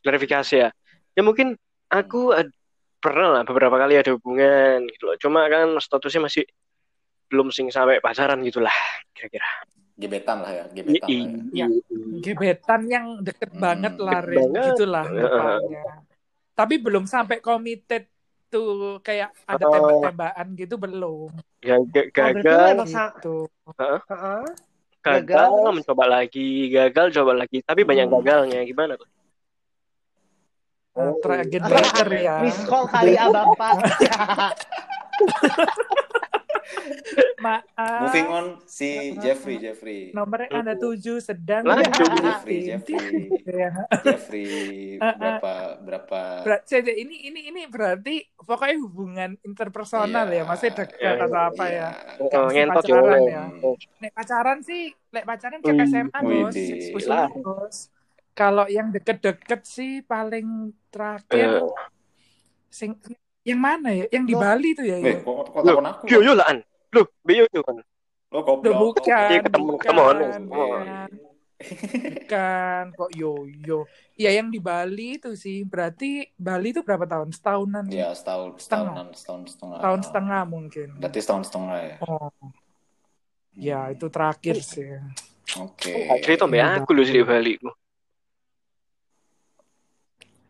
[0.00, 0.68] Klarifikasi ya.
[1.12, 1.54] Ya mungkin
[1.86, 2.54] aku ad-
[2.96, 5.16] pernah lah beberapa kali ada hubungan gitu loh.
[5.20, 6.44] Cuma kan statusnya masih
[7.28, 8.72] belum sing sampai pacaran gitu lah
[9.12, 9.44] kira-kira.
[10.02, 11.38] Gebetan lah ya, gebetan lah ya.
[11.54, 11.66] Iya.
[12.18, 14.36] Gebetan yang deket Hmm, banget lah, Ren.
[14.50, 14.64] banget.
[14.74, 15.82] Gitulah rupanya.
[16.52, 18.10] Tapi belum sampai committed
[18.46, 19.70] tuh kayak ada Oh.
[19.70, 21.30] tembak-tembakan gitu belum.
[21.62, 23.36] Ya ga- Oh, gagal, sa- Gitu.
[23.78, 24.42] Heeh.
[25.00, 27.58] gagal, gagal, mencoba lagi, gagal, coba lagi.
[27.58, 28.14] Tapi banyak Hmm.
[28.18, 29.08] gagalnya gimana tuh?
[30.92, 32.44] Try again better ya.
[32.44, 33.72] Miss call kali ya bapak.
[37.38, 38.00] Maaf.
[38.02, 40.00] Moving on si Jeffrey, Jeffrey.
[40.10, 42.08] Nomornya ada tujuh sedang Lanjut.
[42.16, 42.98] Jeffrey, Jeffrey.
[43.52, 43.70] Ya.
[44.00, 44.48] Jeffrey
[44.94, 45.14] Uh, uh.
[45.18, 50.98] berapa berapa Berat, saya- ini ini ini berarti pokoknya hubungan interpersonal Iya, ya, maksudnya dekat
[50.98, 51.88] iya, atau apa iya.
[51.88, 51.88] ya?
[52.22, 53.42] Oh, ngentot ya, pacaran ya.
[53.50, 53.74] Hmm.
[53.98, 56.54] Nek pacaran sih, nek pacaran cek Wih, SMA bos.
[56.94, 57.76] Usul, bos.
[58.32, 60.46] Kalau yang deket-deket sih paling
[60.88, 61.68] terakhir Eh,
[62.68, 62.96] sing
[63.42, 64.06] yang mana ya?
[64.10, 64.34] Yang di.
[64.38, 64.96] Bali tuh ya.
[64.98, 65.16] Eh, ya?
[65.22, 66.02] kok kok takon aku?
[66.10, 66.58] Yo yo lah an.
[66.92, 67.76] Loh, Bio yo kan.
[68.32, 68.76] Lo Loh, goblok.
[68.96, 71.10] bukan, Iya, ketemu- ketemu bukan,
[72.16, 73.86] bukan, kok yo-yo.
[74.18, 77.30] Ya yang di Bali itu sih, berarti Bali itu berapa tahun?
[77.30, 78.92] Setahunan, Ya setahun Setengah.
[78.94, 79.78] setahunan setahun setengah.
[79.80, 80.88] tahun setengah mungkin.
[80.98, 81.96] Berarti setahun setengah ya.
[82.02, 82.30] Oh,
[83.54, 84.90] ya itu terakhir sih.
[85.60, 85.92] Oke.
[86.08, 87.60] Gak cerita mbak aku sih di Bali.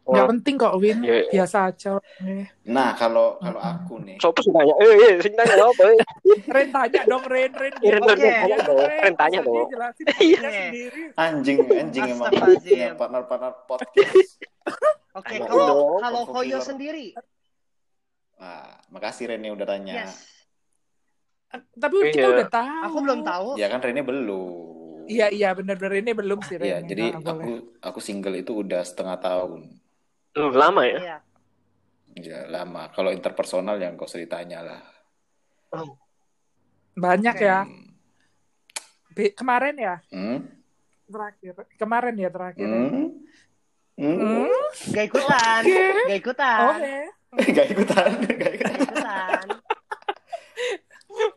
[0.03, 0.99] Nggak penting kok, Win.
[1.01, 1.93] Ya, Biasa aja.
[2.67, 4.75] Nah kalau kalau aku nih, Sopo sih tanya?
[4.77, 5.83] Eh, eh, sing tanya apa?
[5.87, 5.99] eh?
[6.45, 7.73] Ren tanya dong, Ren, Ren.
[7.79, 8.79] Eh, Ren, Ren, Iya, tanya dong.
[8.83, 9.67] Ren, tanya dong.
[10.19, 10.41] Iya.
[11.15, 12.67] anjing anjing emang Astagfirullahaladzim.
[12.69, 14.31] punya partner-partner podcast.
[15.19, 17.15] Oke, kalau kalau Koyo sendiri.
[18.37, 19.95] Nah, makasih Rene udah tanya.
[20.03, 20.19] Yes.
[21.73, 22.11] Tapi Iya.
[22.11, 22.81] kita udah tahu.
[22.89, 23.49] Aku belum tahu.
[23.55, 24.73] Ya kan Rene belum.
[25.03, 26.65] Iya, iya benar-benar ini belum sih, Ren.
[26.65, 27.31] Iya, jadi aku
[27.79, 29.82] aku single itu udah setengah tahun.
[30.33, 30.99] Loh, lama ya?
[30.99, 31.17] Iya.
[32.13, 32.89] Ya lama.
[32.93, 34.83] Kalau interpersonal yang kau ditanya lah.
[36.93, 37.45] Banyak Oke.
[37.45, 37.65] ya.
[37.65, 37.89] Hmm.
[39.13, 40.41] Be- kemarin ya, Hmm?
[41.05, 41.53] terakhir.
[41.77, 42.65] Kemarin ya terakhir.
[42.65, 42.73] ya.
[42.73, 43.09] Hmm?
[44.01, 44.17] Hmm?
[44.17, 44.49] Hmm?
[44.89, 45.61] Gak ikutan.
[45.61, 45.85] Oke.
[46.09, 46.59] Gak ikutan.
[46.73, 46.97] Oke.
[47.57, 48.73] Gak ikutan, gak ikutan.
[48.73, 49.47] Gak ikutan.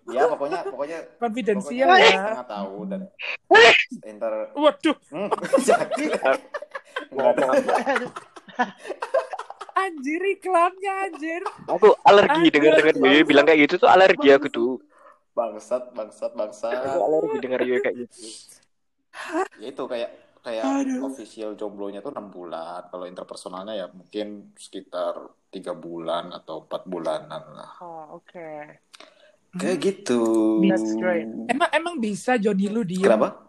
[0.08, 2.08] Ya pokoknya pokoknya Konfidensial ya.
[2.08, 3.02] setengah tahun dan
[4.08, 5.28] inter Waduh, hmm,
[7.16, 7.44] maaf.
[9.76, 11.42] Anjir iklannya anjir.
[11.68, 14.72] Aku alergi dengar-dengar dia bilang kayak gitu tuh alergi aku tuh.
[15.36, 18.24] bangsat bangsat bangsat Aku alergi dengar dia kayak gitu.
[19.60, 20.10] ya itu kayak
[20.46, 21.10] kayak Aduh.
[21.10, 25.16] official jomblonya tuh enam bulan kalau interpersonalnya ya mungkin sekitar
[25.50, 28.48] tiga bulan atau empat bulanan lah Oh, oke.
[29.56, 30.20] kayak gitu
[30.70, 31.28] That's great.
[31.48, 33.08] Emang emang bisa Johnny lu diem?
[33.08, 33.45] kenapa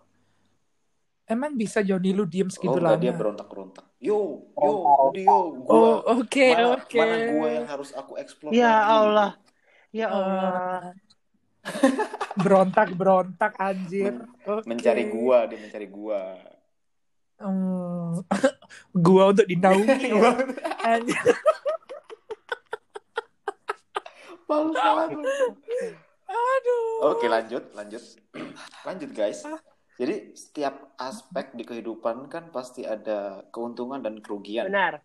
[1.26, 2.94] Emang bisa Johnny lu diem oh segitu lama?
[2.94, 4.70] dia berontak berontak yo yo
[5.10, 6.96] yo Oh, gua oke, mana, oke.
[6.96, 8.94] mana gua yang harus aku explore Ya lagi?
[8.94, 9.30] Allah.
[9.90, 10.94] Ya Allah.
[12.38, 14.22] berontak berontak anjir.
[14.44, 14.70] Oke.
[14.70, 16.20] mencari gua dia mencari gua
[17.36, 18.22] Hmm.
[18.96, 20.30] gua untuk dinaungi ya.
[20.86, 21.20] Anjir.
[26.26, 27.12] Aduh.
[27.12, 28.02] Oke lanjut lanjut
[28.86, 29.42] lanjut guys.
[29.96, 34.68] Jadi setiap aspek di kehidupan kan pasti ada keuntungan dan kerugian.
[34.68, 35.00] Benar.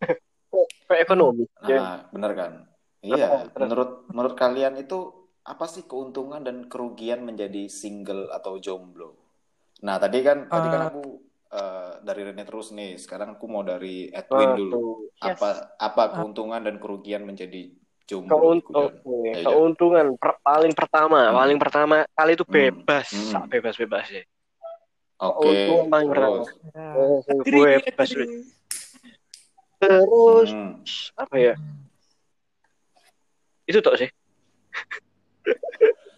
[0.88, 1.48] Kayak ekonomi.
[1.64, 1.76] Ya.
[1.80, 2.52] Nah benar kan?
[3.00, 3.48] Iya.
[3.56, 5.12] Menurut menurut kalian itu
[5.44, 9.16] apa sih keuntungan dan kerugian menjadi single atau jomblo?
[9.80, 10.88] Nah tadi kan tadi kan Eh.
[10.92, 11.04] aku
[11.54, 13.00] eh, dari Rene terus nih.
[13.00, 14.84] Sekarang aku mau dari Edwin Oh, dulu.
[15.16, 15.38] Yes.
[15.38, 17.72] Apa apa keuntungan dan kerugian menjadi
[18.04, 18.28] jomblo?
[18.34, 19.00] Keuntung, Kudan?
[19.00, 19.30] oke.
[19.30, 21.36] Ya, keuntungan per- paling pertama, Hmm.
[21.38, 22.52] paling pertama kali itu Hmm.
[22.52, 23.46] bebas, Hmm.
[23.48, 24.24] bebas-bebas ya.
[25.14, 25.46] Oke.
[25.46, 26.34] Keuntungan paling pertama.
[26.34, 26.48] Terus.
[26.74, 26.86] Ya.
[26.94, 28.08] Oh, gue bebas.
[29.78, 30.72] Terus Hmm.
[31.14, 31.54] apa ya?
[33.64, 34.10] Itu toh sih.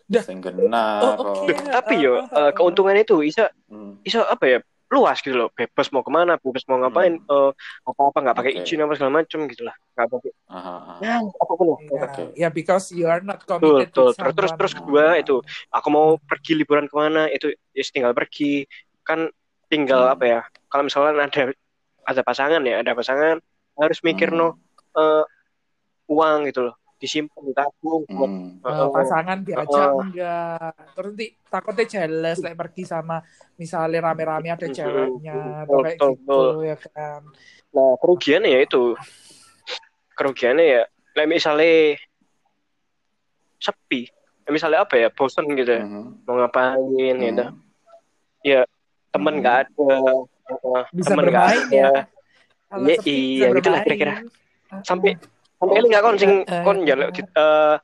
[0.07, 0.23] Dah.
[0.23, 1.51] Sing Oh, oke.
[1.51, 3.99] Tapi yo Oh, oh, eh, keuntungan itu bisa Hmm.
[4.01, 4.59] bisa apa ya?
[4.87, 5.51] Luas gitu loh.
[5.51, 7.51] Bebas mau ke mana, bebas mau ngapain, eh,
[7.83, 8.63] apa-apa nggak pakai Oke.
[8.63, 9.75] izin apa segala macem gitu lah.
[9.99, 10.33] Nggak pakai.
[10.47, 10.75] Aha.
[11.03, 11.79] Ya, apa pun lah.
[11.91, 12.23] Ya, Oke.
[12.39, 14.07] ya, because you are not Betul, committed betul.
[14.15, 15.43] with Terus terus terus kedua itu
[15.75, 18.63] aku mau pergi liburan ke mana itu ya tinggal pergi
[19.07, 19.31] kan
[19.67, 20.15] tinggal Hmm.
[20.19, 21.43] apa ya kalau misalnya ada
[22.05, 23.39] ada pasangan ya ada pasangan
[23.77, 24.39] harus mikir Hmm.
[24.39, 24.49] no
[24.93, 25.25] eh,
[26.07, 28.57] uang gitu loh disimpan ditabung Hmm.
[28.65, 28.89] Oh.
[28.89, 30.01] pasangan diajak Oh.
[30.01, 33.21] enggak terus nanti takutnya jealous like pergi sama
[33.55, 34.73] misalnya rame-rame ada Mhm.
[34.73, 36.49] ceweknya atau kayak betul, gitu betul.
[36.65, 37.21] ya kan
[37.77, 38.85] nah kerugiannya ya itu
[40.15, 42.01] kerugiannya ya kayak misalnya
[43.59, 44.09] sepi
[44.47, 46.25] misalnya apa ya bosan gitu ya Mhm.
[46.25, 47.55] mau ngapain gitu Hmm.
[49.17, 49.41] Temen Hmm.
[49.41, 49.89] nggak ada.
[50.93, 51.73] Bisa temen nggak ada.
[51.73, 51.91] ya?
[52.67, 53.85] Kalau Iya, iya, bisa gitu lah bermain.
[53.89, 54.15] kira-kira.
[54.83, 55.11] Sampai
[55.57, 57.75] sampai ini nggak kon sing Eh, kon jaluk di- eh,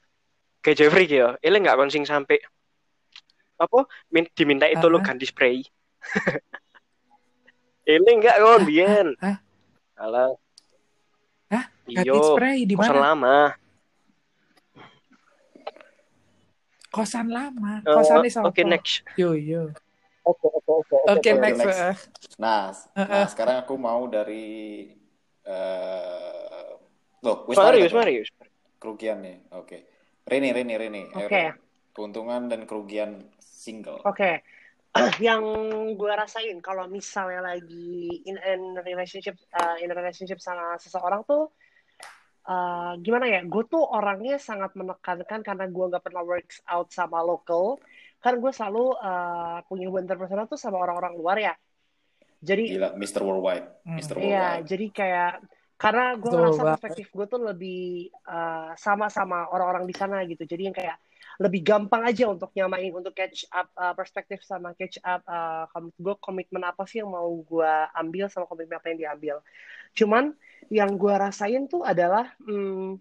[0.61, 2.37] kayak Jeffrey gitu ini nggak kon sing sampai
[3.57, 5.63] apa min, diminta itu lo ganti spray?
[7.85, 9.09] Ini nggak kon Bian?
[9.97, 10.31] Alah.
[11.49, 11.65] Hah?
[11.85, 13.07] ganti spray di kosan mana?
[13.09, 13.37] lama.
[16.91, 17.81] Kosan lama.
[17.81, 18.51] Eh, kosannya sama.
[18.51, 19.01] oke next.
[19.17, 19.73] Yo yo
[20.23, 21.81] oke oke oke oke oke, next, next.
[22.39, 24.87] Nah, s- Eh, nah sekarang aku mau dari
[25.43, 26.69] eh
[27.23, 28.29] loh, wis Marius mari, Marius
[28.79, 29.39] kerugian nih.
[29.55, 29.79] Oke.
[30.27, 31.03] Reni, Reni, Reni.
[31.15, 31.35] Ayo, Oke.
[31.35, 31.55] Ren.
[31.93, 34.01] keuntungan dan kerugian single.
[34.03, 34.41] Oke,
[35.23, 35.45] yang
[35.95, 41.53] gue rasain kalau misalnya lagi in, in relationship uh, in a relationship sama seseorang tuh
[42.49, 43.41] uh, gimana ya?
[43.45, 47.77] Gue tuh orangnya sangat menekankan karena gue nggak pernah works out sama local.
[48.23, 51.55] Kan gue selalu uh, punya hubungan interpersonal tuh sama orang-orang luar ya.
[52.43, 53.21] Jadi Gila, Mr.
[53.23, 53.99] Worldwide, Hmm.
[53.99, 54.15] Mr.
[54.19, 54.67] Iya, Worldwide.
[54.67, 55.33] jadi kayak
[55.79, 60.47] karena gue ngerasa perspektif gue tuh lebih uh, sama sama orang-orang di sana gitu.
[60.47, 60.95] Jadi yang kayak
[61.43, 65.67] lebih gampang aja untuk nyamain untuk catch up uh, perspektif sama catch up uh,
[65.99, 69.37] gue komitmen apa sih yang mau gue ambil sama komitmen apa yang diambil.
[69.97, 70.25] Cuman
[70.71, 73.01] yang gue rasain tuh adalah hmm,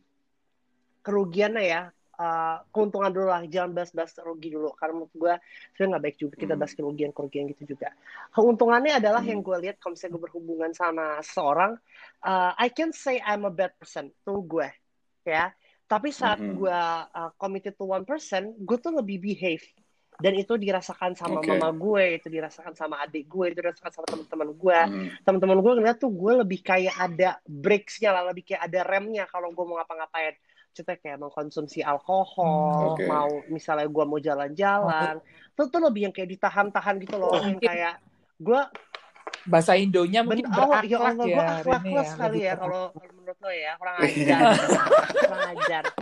[1.06, 1.82] kerugiannya ya.
[2.22, 4.78] Uh, keuntungan dulu lah, jangan bahas-bahas rugi dulu.
[4.78, 5.34] Karena menurut gue
[5.74, 6.62] sebenarnya nggak baik juga kita Hmm.
[6.62, 7.90] bahas kerugian-kerugian gitu juga.
[8.30, 9.32] Keuntungannya adalah Hmm.
[9.34, 11.82] yang gue lihat kalau misalnya gue berhubungan sama seseorang,
[12.22, 14.70] uh, I can say I'm a bad person tuh gue,
[15.26, 15.50] ya.
[15.90, 16.62] Tapi saat Mhm.
[16.62, 16.78] gue
[17.10, 19.66] uh, committed to one person, gue tuh lebih behave.
[20.22, 21.50] Dan itu dirasakan sama Oke.
[21.50, 24.80] mama gue, itu dirasakan sama adik gue, itu dirasakan sama teman-teman gue.
[24.86, 25.08] Hmm.
[25.26, 29.50] Teman-teman gue ngeliat tuh gue lebih kayak ada breaks-nya lah, lebih kayak ada remnya kalau
[29.50, 30.38] gue mau ngapa-ngapain.
[30.72, 33.04] Contohnya kayak mengkonsumsi alkohol, Oke.
[33.04, 35.20] mau misalnya gue mau jalan-jalan,
[35.52, 38.00] tuh tuh lebih yang kayak ditahan-tahan gitu loh, yang kayak
[38.40, 38.62] gue
[39.42, 43.38] Bahasa Indonya Ben, mungkin oh, ya berakhlak Allah, ya, gue akhlaklas ya, ya kalau menurut
[43.42, 44.40] lo ya, kurang ajar,
[45.18, 45.84] kurang ajar.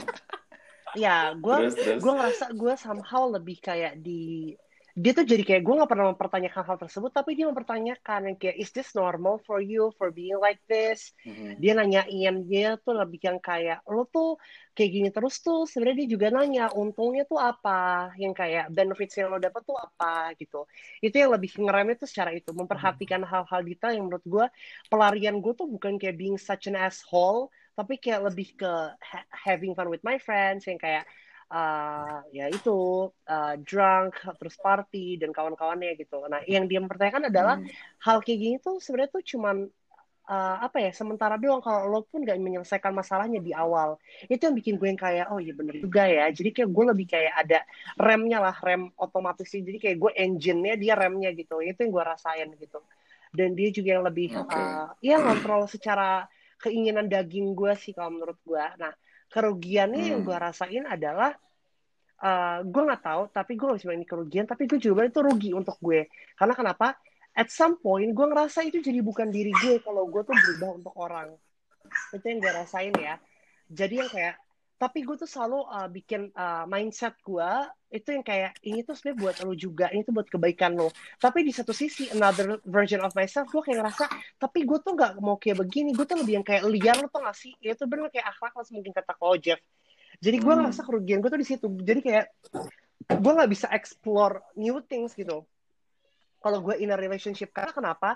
[0.97, 1.69] Ya, gue
[2.01, 4.57] gue ngerasa gue somehow lebih kayak di
[4.97, 8.57] dia tuh jadi kayak gue nggak pernah mempertanyakan hal tersebut, tapi dia mempertanyakan yang kayak
[8.57, 11.13] is this normal for you for being like this?
[11.25, 11.61] Mhm.
[11.61, 14.41] Dia nanyain dia tuh lebih yang kayak lo tuh
[14.73, 19.29] kayak gini terus tuh sebenarnya dia juga nanya untungnya tuh apa, yang kayak benefits yang
[19.29, 20.65] lo dapet tuh apa gitu.
[21.03, 24.45] Itu yang lebih ngeremnya tuh secara itu memperhatikan hal-hal detail yang menurut gue
[24.89, 29.71] pelarian gue tuh bukan kayak being such an asshole, tapi kayak lebih ke ha- having
[29.77, 31.05] fun with my friends yang kayak
[31.49, 36.21] uh, ya itu uh, drunk terus party dan kawan-kawannya gitu.
[36.29, 37.67] Nah, yang dia mempertanyakan adalah Hmm.
[38.05, 39.67] hal kayak gini tuh sebenarnya tuh cuman
[40.29, 43.97] uh, apa ya sementara doang kalau lo pun gak menyelesaikan masalahnya di awal
[44.29, 47.07] itu yang bikin gue yang kayak oh iya bener juga ya jadi kayak gue lebih
[47.09, 47.59] kayak ada
[47.97, 52.49] remnya lah rem otomatis jadi kayak gue engine-nya dia remnya gitu itu yang gue rasain
[52.55, 52.79] gitu
[53.33, 54.53] dan dia juga yang lebih Oke.
[54.53, 56.29] uh, ya ngontrol secara
[56.61, 58.93] keinginan daging gue sih kalau menurut gue nah
[59.29, 60.27] kerugiannya yang Hmm.
[60.27, 61.31] gue rasain adalah
[62.19, 65.77] uh, gue nggak tahu tapi gue nggak ini kerugian tapi gue juga itu rugi untuk
[65.79, 66.09] gue.
[66.35, 66.97] Karena kenapa?
[67.37, 70.93] At some point gue ngerasa itu jadi bukan diri gue kalau gue tuh berubah untuk
[70.97, 71.29] orang.
[72.11, 73.15] Itu yang gue rasain ya.
[73.69, 74.35] Jadi yang kayak
[74.79, 77.51] tapi gue tuh selalu uh, bikin uh, mindset gue
[77.91, 80.87] itu yang kayak ini tuh sebenarnya buat lo juga ini tuh buat kebaikan lo
[81.19, 84.07] tapi di satu sisi another version of myself gue kayak ngerasa
[84.39, 87.19] tapi gue tuh nggak mau kayak begini gue tuh lebih yang kayak liar lo tuh
[87.19, 87.51] nggak sih?
[87.59, 89.59] Ya itu bener kayak akhlak mungkin kata kau Jeff.
[90.23, 90.63] Jadi gue Hmm.
[90.63, 91.67] ngerasa kerugian gue tuh di situ.
[91.83, 92.25] Jadi kayak
[93.19, 95.43] gue nggak bisa explore new things gitu.
[96.39, 98.15] Kalau gue in a relationship karena kenapa?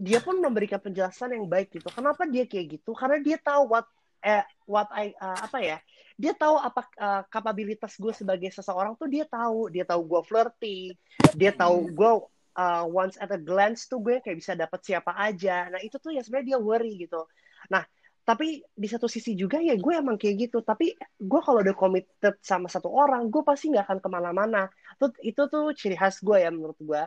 [0.00, 1.92] Dia pun memberikan penjelasan yang baik gitu.
[1.92, 2.96] Kenapa dia kayak gitu?
[2.96, 3.84] Karena dia tahu what
[4.20, 5.78] eh what I uh, apa ya
[6.20, 9.72] dia tahu apa uh, kapabilitas gue sebagai seseorang tuh dia tahu.
[9.72, 10.92] Dia tahu gue flirty
[11.32, 12.12] dia tahu gue
[12.60, 15.72] uh, once at a glance tuh gue kayak bisa dapet siapa aja.
[15.72, 17.24] Nah itu tuh yang sebenarnya dia worry gitu.
[17.72, 17.88] Nah
[18.20, 20.60] tapi di satu sisi juga ya gue emang kayak gitu.
[20.60, 24.68] Tapi gue kalau udah committed sama satu orang gue pasti nggak akan ke mana-mana.
[25.00, 27.02] Tuh itu tuh ciri khas gue ya menurut gue.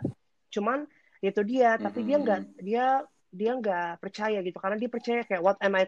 [0.50, 0.90] Cuman
[1.22, 2.86] itu dia tapi dia nggak dia
[3.30, 4.58] dia nggak percaya gitu.
[4.58, 5.86] Karena dia percaya kayak what am I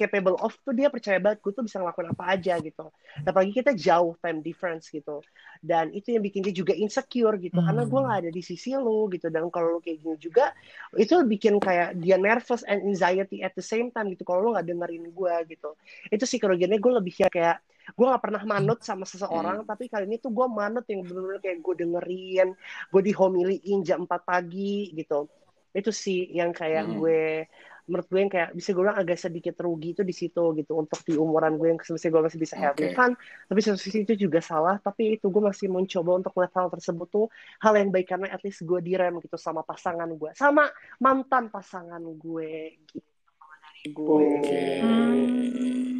[0.00, 2.88] capable of tuh dia percaya banget gue tuh bisa ngelakuin apa aja gitu.
[3.20, 5.20] Apalagi kita jauh time difference gitu.
[5.60, 7.60] Dan itu yang bikin dia juga insecure gitu.
[7.60, 7.68] Hmm.
[7.68, 9.28] karena gue nggak ada di sisi lo gitu.
[9.28, 10.56] Dan kalau lo kayak gini juga
[10.96, 14.24] itu bikin kayak dia nervous and anxiety at the same time gitu.
[14.24, 15.76] Kalau lo nggak dengerin gue gitu.
[16.08, 17.60] Itu sih kerugiannya gue lebih ya kayak
[17.90, 21.58] gue nggak pernah manut sama seseorang tapi kali ini tuh gue manut yang bener-bener kayak
[21.58, 22.48] gue dengerin
[22.86, 25.26] gue dihomiliin jam 4 pagi gitu.
[25.74, 26.98] Itu sih yang kayak Hmm.
[26.98, 27.46] gue
[27.90, 31.02] menurut gue yang kayak bisa gue bilang agak sedikit rugi itu di situ gitu untuk
[31.02, 32.96] di umuran gue yang sebenarnya gue masih bisa having Oke.
[32.96, 33.12] fun
[33.50, 37.08] tapi satu sisi itu juga salah tapi itu gue masih mencoba untuk melihat hal tersebut
[37.10, 37.26] tuh
[37.58, 40.70] hal yang baik karena at least gue direm gitu sama pasangan gue sama
[41.02, 44.62] mantan pasangan gue gitu kalau dari gue Oke.
[44.78, 45.90] Hmm.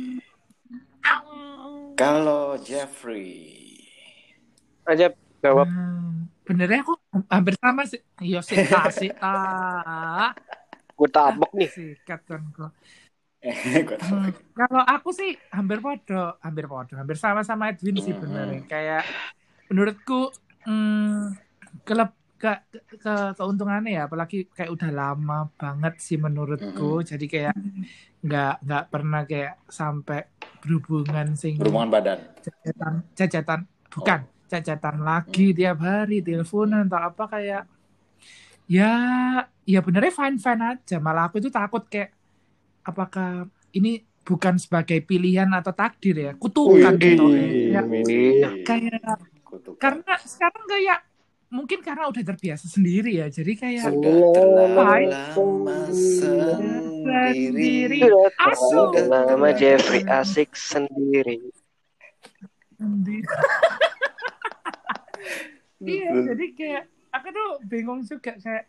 [2.00, 3.76] Kalau Jeffrey.
[4.88, 5.12] Aja
[5.44, 5.68] jawab.
[5.68, 6.96] Hmm, benernya aku
[7.28, 8.00] hampir sama sih.
[8.24, 8.56] Iya sih,
[9.20, 10.32] ah,
[11.00, 11.72] Gue tabok nih.
[11.72, 12.72] sikat kan kok.
[13.40, 14.16] Gua tahu.
[14.20, 18.20] Hmm, kalau aku sih hampir podo, hampir podo, hampir sama sama Edwin sih Hmm.
[18.20, 18.60] benernya.
[18.68, 19.02] Kayak
[19.66, 20.28] menurutku
[20.68, 21.40] hmm,
[21.88, 22.52] kelep ke,
[23.00, 27.00] ke keuntungannya ya, apalagi kayak udah lama banget sih menurutku.
[27.00, 27.56] Jadi kayak
[28.20, 30.20] nggak nggak pernah kayak sampai
[30.60, 32.20] berhubungan sing Berhubungan badan.
[32.44, 37.62] jajatan, jajatan bukan cacatan lagi tiap hari teleponan atau apa kayak
[38.70, 38.92] ya
[39.66, 42.14] ya benernya fine fine aja malah aku itu takut kayak
[42.86, 47.26] apakah ini bukan sebagai pilihan atau takdir ya kutukan Wih, gitu
[47.74, 48.62] ya, wih.
[48.62, 49.02] kayak
[49.42, 49.74] Kutukan.
[49.82, 51.02] karena sekarang kayak
[51.50, 57.34] mungkin karena udah terbiasa sendiri ya jadi kayak sudah terlalu lama Sendiri.
[57.34, 58.00] sendiri
[58.38, 58.94] Asu.
[59.10, 61.42] Lama Jeffrey asik sendiri.
[62.78, 63.26] sendiri
[65.82, 68.64] iya jadi kayak aku tuh bingung juga kayak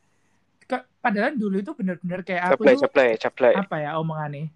[0.66, 3.54] ke- padahal dulu itu bener-bener kayak aku Caplay, tuh caplay, caplay.
[3.58, 4.50] apa ya omongannya?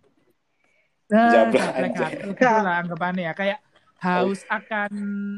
[1.05, 3.33] Nah, Jablay jablay kartu itulah anggapannya ya.
[3.37, 3.59] Kayak
[4.01, 4.91] haus akan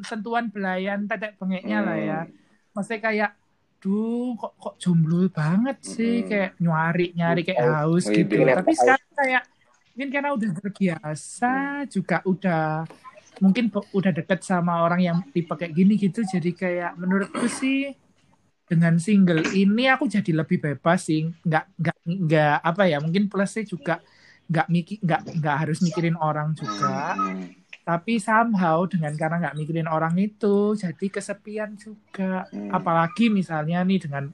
[0.03, 2.19] sentuhan belayan tetek bengeknya lah ya.
[2.23, 2.33] Hmm.
[2.71, 3.31] maksudnya kayak
[3.81, 6.23] duh kok kok jomblo banget sih?
[6.23, 6.29] Mm-mm.
[6.29, 8.37] kayak nyari nyari kayak Oh, haus wih, gitu.
[8.37, 8.55] bener.
[8.63, 9.43] tapi sekarang kayak
[9.97, 11.53] mungkin karena udah terbiasa
[11.89, 12.85] juga udah
[13.37, 16.21] mungkin udah deket sama orang yang tipe kayak gini gitu.
[16.23, 17.91] Jadi kayak menurutku sih
[18.67, 21.31] dengan single ini aku jadi lebih bebas sih.
[21.43, 24.03] Nggak nggak nggak apa ya mungkin plusnya juga
[24.47, 27.15] nggak mikir nggak nggak harus mikirin orang juga.
[27.87, 32.43] Tapi somehow dengan karena nggak mikirin orang itu jadi kesepian juga.
[32.71, 34.27] Apalagi misalnya nih dengan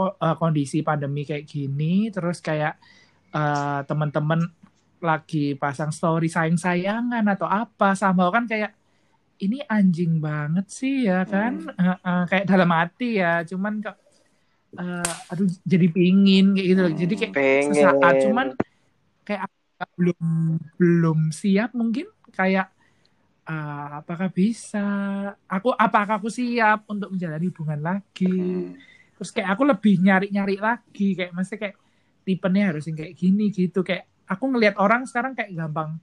[0.00, 2.76] eh, kondisi pandemi kayak gini terus kayak
[3.32, 4.44] eh, teman-teman
[5.00, 8.76] lagi pasang story sayang-sayangan atau apa somehow kan kayak
[9.40, 11.80] ini anjing banget sih ya kan Hmm.
[11.80, 13.96] Eh, eh, kayak dalam hati ya cuman kok
[14.76, 16.92] eh, aduh jadi pingin kayak gitu loh.
[16.94, 17.64] jadi kayak Pengen.
[17.72, 18.46] sesaat cuman
[19.24, 19.48] kayak
[19.96, 20.20] belum
[20.76, 22.68] belum siap mungkin kayak
[23.44, 24.84] ah, apakah bisa
[25.48, 28.76] aku apakah aku siap untuk menjalani hubungan lagi Hmm.
[29.16, 31.76] terus kayak aku lebih nyari-nyari lagi kayak mesti kayak
[32.24, 35.96] tipenya harus yang kayak gini gitu kayak aku ngelihat orang sekarang kayak gampang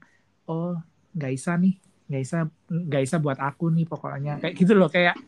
[0.45, 0.77] oh
[1.17, 5.19] nggak bisa nih nggak bisa nggak bisa buat aku nih pokoknya kayak gitu loh kayak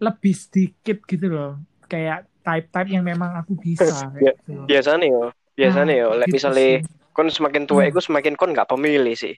[0.00, 4.64] lebih sedikit gitu loh kayak type-type yang memang aku bisa Ya, kayak gitu.
[4.64, 6.08] Biasanya yo, biasanya yo.
[6.16, 7.12] Lek gitu misalnya sih.
[7.12, 8.00] kon semakin tua, Hmm.
[8.00, 9.36] semakin kon nggak pemilih sih.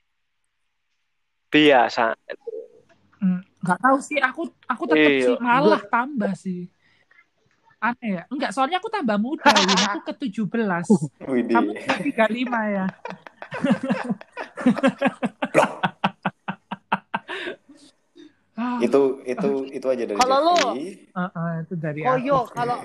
[1.51, 2.15] Biasa.
[3.19, 5.27] Hmm, nggak tahu sih aku aku tetap Iya.
[5.27, 6.71] sih malah tambah sih
[7.79, 9.75] aneh ya enggak soalnya aku tambah muda Win.
[9.91, 10.87] aku ke 17
[11.27, 11.51] Widih.
[11.51, 12.85] kamu ke 35 ya
[18.79, 20.87] itu itu itu aja dari Kalau lu- Jeffrey.
[21.07, 22.77] eh, eh, itu dari Oh aku yo, kalau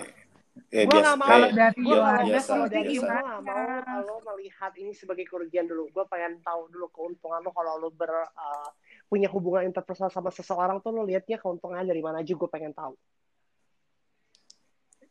[0.69, 1.29] Eh, Gua biasa- nggak mau.
[1.29, 5.64] kalau eh, dari gue kalau biasa, kalau dari gue mau kalau melihat ini sebagai kerugian
[5.64, 5.87] dulu.
[5.88, 8.69] Gue pengen tahu dulu keuntungan lo kalau lo ber uh,
[9.07, 12.91] punya hubungan interpersonal sama seseorang tuh lo liatnya keuntungan dari mana aja gue pengen tahu.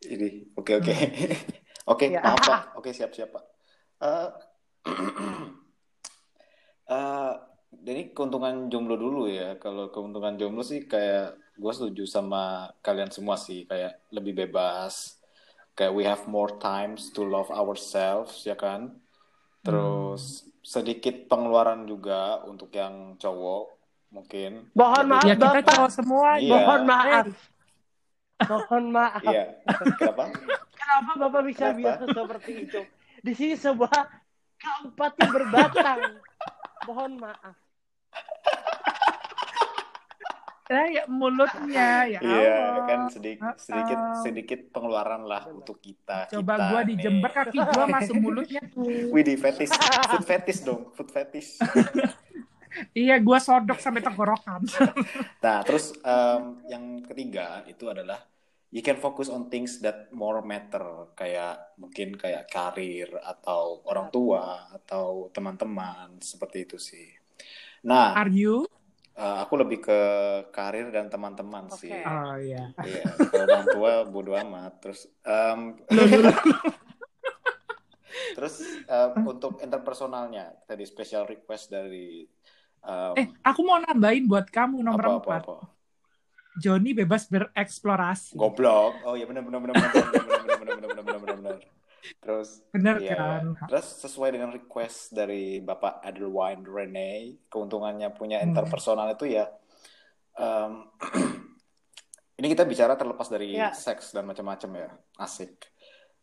[0.04, 0.94] Ini oke oke
[1.92, 2.22] oke Ya.
[2.22, 3.44] maaf pak oke siap siap pak.
[4.00, 4.30] Eh,
[6.90, 7.34] eh,
[7.72, 9.56] jadi keuntungan jomblo dulu ya.
[9.60, 15.18] Kalau keuntungan jomblo sih kayak gue setuju sama kalian semua sih kayak lebih bebas.
[15.78, 18.98] Kayak we have more times to love ourselves ya kan.
[19.62, 23.66] Terus sedikit pengeluaran juga untuk yang cowok
[24.10, 24.72] mungkin.
[24.72, 26.52] Mohon maaf ya kita bapak, cowok semua Iya.
[26.56, 27.26] mohon maaf,
[28.48, 29.22] mohon maaf.
[29.24, 29.44] Iya.
[30.00, 30.24] Kenapa?
[30.72, 31.78] Kenapa bapak bisa Kenapa?
[31.78, 32.80] bilang seperti itu?
[33.22, 34.02] Di sini sebuah
[34.58, 36.00] kabupaten berbatang.
[36.88, 37.58] mohon maaf.
[40.68, 46.28] Eh, ya mulutnya ya Iya, kan sedikit sedikit sedikit pengeluaran lah untuk kita.
[46.28, 46.88] coba kita gua nih.
[46.92, 49.72] dijember kaki gua masuk mulutnya tuh Widih, fetish,
[50.12, 51.56] food fetish dong, food fetish.
[53.00, 54.68] iya gua sodok sampai tenggorokan
[55.40, 58.20] Nah, terus em, yang ketiga itu adalah
[58.78, 64.70] you can focus on things that more matter, kayak mungkin kayak karir atau orang tua
[64.70, 67.10] atau teman-teman seperti itu sih.
[67.90, 68.70] Nah, are you
[69.18, 70.00] eh, aku lebih ke
[70.54, 71.90] karir dan teman-teman Oke.
[71.90, 71.98] sih.
[72.06, 74.74] oh iya Iya, kalau orang tua bodo amat.
[74.86, 75.82] Terus em,
[78.38, 82.30] terus em, untuk interpersonalnya tadi special request dari
[82.86, 85.77] em, eh aku mau nambahin buat kamu nomor apa apa empat apa.
[86.58, 89.02] Joni bebas bereksplorasi Goblok.
[89.06, 91.58] Oh iya benar benar benar benar benar benar benar benar benar benar benar benar.
[92.22, 97.12] Terus bener iya, kan Terus sesuai dengan request dari Bapak Adelwine Rene,
[97.50, 98.54] keuntungannya punya Hmm.
[98.54, 99.50] interpersonal itu ya
[100.38, 100.86] em,
[102.38, 103.74] ini kita bicara terlepas dari Ya.
[103.74, 104.90] seks dan macam-macam ya.
[105.18, 105.58] Asik.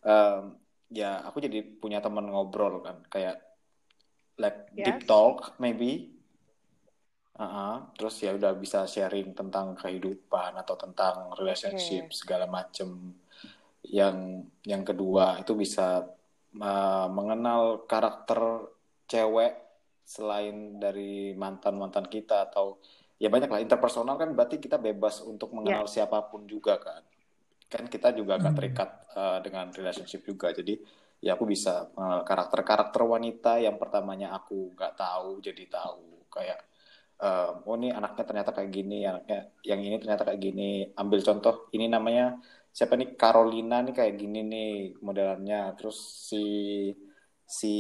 [0.01, 0.55] Em,
[0.89, 3.43] ya aku jadi punya teman ngobrol kan kayak
[4.39, 5.09] like deep Yes.
[5.11, 6.14] talk maybe
[7.35, 7.91] Uh-uh.
[7.99, 13.15] Terus ya udah bisa sharing tentang kehidupan atau tentang relationship segala macem.
[13.83, 16.07] Yang yang kedua itu bisa
[16.63, 18.71] uh, mengenal karakter
[19.11, 19.53] cewek
[20.05, 22.79] selain dari mantan mantan kita atau
[23.17, 27.01] ya banyak lah interpersonal kan berarti kita bebas untuk mengenal siapa pun juga kan
[27.73, 28.59] kan kita juga gak Hmm.
[28.61, 30.77] terikat uh, dengan relationship juga jadi
[31.25, 36.61] ya aku bisa mengenal karakter-karakter wanita yang pertamanya aku nggak tahu jadi tahu kayak
[37.25, 40.71] uh, oh ini anaknya ternyata kayak gini anaknya yang ini ternyata kayak gini.
[40.93, 42.37] Ambil contoh ini namanya
[42.69, 43.17] siapa nih?
[43.17, 45.73] Carolina nih kayak gini nih modelannya.
[45.81, 45.97] Terus
[46.29, 46.47] si
[47.45, 47.77] si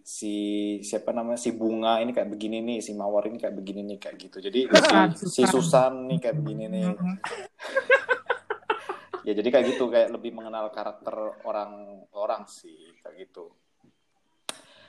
[0.00, 0.34] si
[0.80, 1.38] siapa namanya?
[1.38, 4.36] Si bunga ini kayak begini nih si mawar ini kayak begini nih kayak gitu.
[4.40, 4.60] Jadi
[5.20, 6.88] si, si Susan nih kayak begini nih.
[6.88, 7.16] Mm-mm.
[9.28, 11.14] ya jadi kayak gitu kayak lebih mengenal karakter
[11.46, 13.52] orang-orang sih kayak gitu.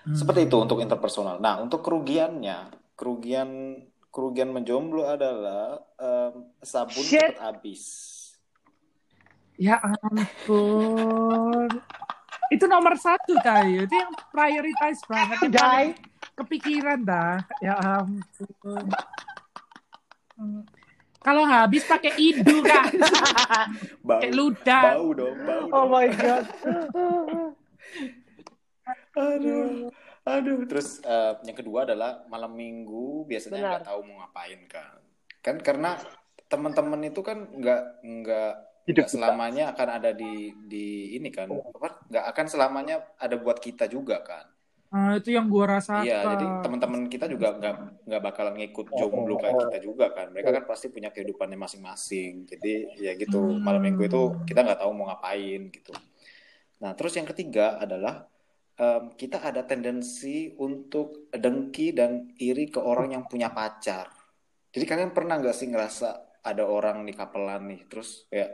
[0.03, 0.19] Hmm.
[0.19, 1.39] seperti itu untuk interpersonal.
[1.39, 7.33] Nah untuk kerugiannya kerugian kerugian menjomblo adalah em, sabun Shit.
[7.33, 7.83] cepat habis
[9.53, 11.69] Ya ampun.
[12.49, 13.85] Itu nomor satu tayo.
[13.85, 15.45] Itu yang prioritize banget.
[15.45, 15.93] Yang paling
[16.33, 17.37] kepikiran dah.
[17.61, 18.85] Ya ampun.
[20.33, 20.65] Hmm.
[21.21, 22.89] Kalau habis pakai idu kan,
[24.03, 24.83] bau pakai ludah.
[24.91, 25.89] bau dong bau Oh dong.
[25.93, 26.45] my god.
[29.15, 29.87] aduh
[30.23, 34.99] aduh terus eh, yang kedua adalah malam minggu biasanya nggak tahu mau ngapain kan.
[35.43, 35.99] Kan karena
[36.47, 38.51] teman-teman itu kan nggak nggak
[38.83, 41.47] Hidup nggak selamanya akan ada di di ini kan.
[41.51, 44.47] Apa nggak akan selamanya ada buat kita juga kan.
[44.93, 46.05] Ah, itu yang gua rasakan.
[46.05, 50.29] iya jadi teman-teman kita juga nggak nggak bakalan ngikut jomblo kayak kita juga kan.
[50.29, 52.45] Mereka kan pasti punya kehidupannya masing-masing.
[52.45, 53.59] Jadi ya gitu Hmm.
[53.65, 55.91] malam minggu itu kita nggak tahu mau ngapain gitu.
[56.79, 58.29] Nah terus yang ketiga adalah
[58.79, 64.07] em, kita ada tendensi untuk dengki dan iri ke orang yang punya pacar
[64.73, 66.07] jadi kalian pernah nggak sih ngerasa
[66.43, 68.49] ada orang nih kapelan nih terus kayak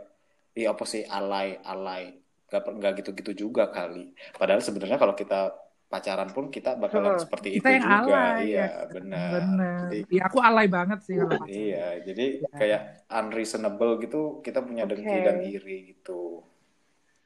[0.57, 2.03] iya apa sih alay alay
[2.49, 5.53] nggak nggak gitu-gitu juga kali padahal sebenarnya kalau kita
[5.89, 7.23] pacaran pun kita bakalan Heeh.
[7.23, 8.67] seperti Kita itu yang juga alay, iya ya.
[8.93, 9.81] benar Bener.
[9.81, 11.49] jadi Iya, aku alay banget sih kalau pacaran.
[11.49, 12.47] iya jadi Ya.
[12.59, 15.25] kayak unreasonable gitu kita punya dengki Oke.
[15.27, 16.11] dan iri gitu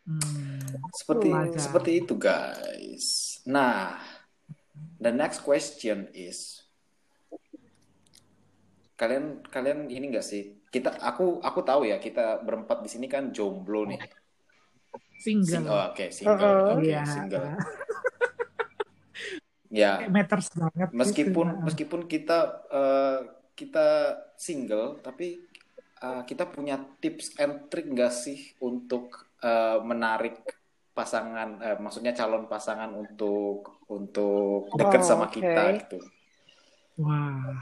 [0.03, 0.59] Hmm.
[0.91, 1.55] seperti Wajar.
[1.57, 3.05] seperti itu guys
[3.43, 3.95] nah
[4.99, 6.59] the next question is
[8.93, 13.31] kalian kalian ini enggak sih kita aku aku tahu ya kita berempat di sini kan
[13.31, 13.99] jomblo nih
[15.17, 15.71] Sing- Single.
[15.71, 16.75] oh, oke single Uh-uh.
[16.75, 17.01] oke Iya.
[17.07, 17.47] single
[19.73, 20.89] ya matters banget.
[20.91, 21.63] meskipun gitu.
[21.63, 22.39] meskipun kita
[22.69, 23.19] eh,
[23.55, 23.87] kita
[24.35, 25.41] single tapi
[25.97, 30.39] eh, kita punya tips and trick nggak sih untuk eh, menarik
[30.91, 35.35] pasangan eh, maksudnya calon pasangan untuk untuk dekat Oh, sama oke.
[35.35, 35.99] kita gitu.
[36.97, 37.57] Wah.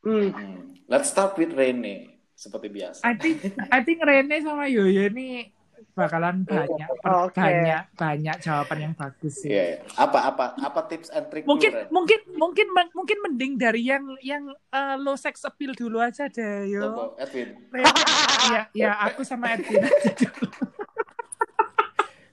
[0.00, 0.30] Hmm.
[0.30, 0.58] Hmm.
[0.86, 3.02] Let's start with Rene seperti biasa.
[3.02, 5.50] I think I think Rene sama Yoyo ini
[5.94, 7.38] bakalan banyak per- Oke.
[7.38, 9.50] banyak banyak jawaban yang bagus sih.
[9.50, 9.78] Iya, iya.
[9.94, 11.88] Apa apa apa tips and trick Mungkin dulu, Ren?
[11.90, 17.14] mungkin mungkin mungkin mending dari yang yang eh, low sex appeal dulu aja deh yo.
[17.16, 17.54] Edwin.
[17.70, 18.02] Rene,
[18.48, 20.50] ya ya aku sama Edwin aja dulu.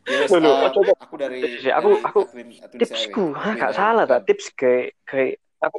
[0.05, 0.93] Yes, Dulu, uh, coba.
[1.01, 3.33] aku dari, Si- aku- dari aku Edwin, Edwin tipsku Sewe.
[3.33, 3.81] hah Edwin, gak Edwin.
[3.81, 5.77] salah tak tips kayak kayak aku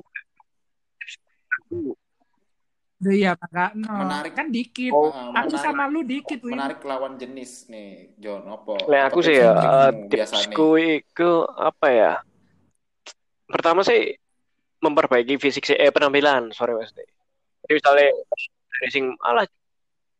[3.06, 3.76] Iya, Kak.
[3.76, 3.92] No.
[4.08, 4.32] Menarik.
[4.32, 4.88] Kan dikit.
[4.88, 5.60] Oh, aku menarik.
[5.60, 6.56] sama lu dikit, Win.
[6.56, 10.08] menarik lawan jenis nih John opo Nah, aku Apa sih ya eh, nih?
[10.08, 12.12] tipsku itu apa ya?
[13.46, 14.16] Pertama sih
[14.80, 16.90] memperbaiki fisik sih, eh penampilan, sorry mas.
[16.96, 18.08] Jadi misalnya
[18.72, 19.44] dari sing alah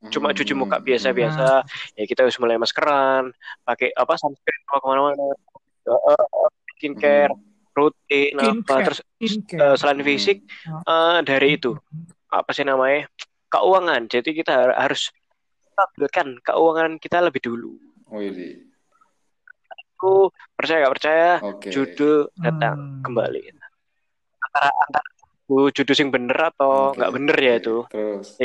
[0.07, 1.49] cuma Hmm, cuci muka hmm, biasa-biasa,
[1.95, 3.33] ya kita harus mulai maskeran,
[3.63, 5.27] pakai apa sunscreen kalau ke mana-mana,
[6.77, 7.33] skincare,
[7.73, 8.85] rutin apa, Skincare.
[8.85, 9.61] terus Skincare.
[9.63, 11.73] eh, selain fisik eh, dari itu.
[12.29, 13.09] Apa sih namanya?
[13.49, 14.07] Keuangan.
[14.07, 15.09] Jadi kita har- harus
[15.71, 17.77] stabilkan keuangan kita lebih dulu.
[18.07, 18.17] hmm.
[18.17, 18.63] Wih,
[19.97, 21.69] Aku percaya gak percaya, oke.
[21.73, 23.03] judul datang Hmm.
[23.03, 23.43] kembali.
[24.45, 25.09] Antara antara
[25.73, 27.77] judul sing bener atau nggak bener ya itu.
[27.89, 28.37] Terus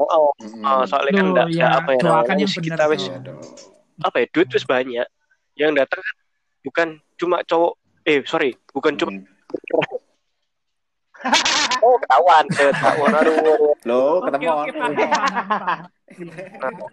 [0.00, 2.84] oh, oh, oh, soalnya kan Loh, nggak ya, apa ya namanya kita
[3.22, 3.40] dong.
[4.02, 5.06] apa ya duit wis banyak
[5.54, 6.16] yang datang kan
[6.66, 7.72] bukan cuma cowok
[8.04, 9.12] eh sorry bukan cuma
[11.24, 11.80] Hmm.
[11.80, 13.72] oh ketahuan eh, ketahuan aduh.
[13.88, 14.48] Lo Oke, ketemu.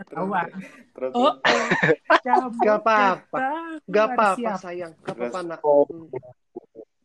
[0.07, 0.47] Ketahuan.
[0.95, 1.34] terus Oh,
[2.63, 3.39] Gak apa-apa.
[3.91, 4.95] Gak apa-apa sayang.
[5.03, 5.59] Gak apa-apa nak.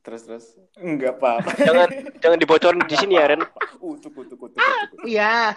[0.07, 0.47] Terus terus.
[0.79, 1.89] Enggak apa-apa jangan
[2.23, 3.43] jangan dibocorin di sini ya Ren.
[3.83, 4.63] Utuk utuk utuk
[5.03, 5.51] Iya.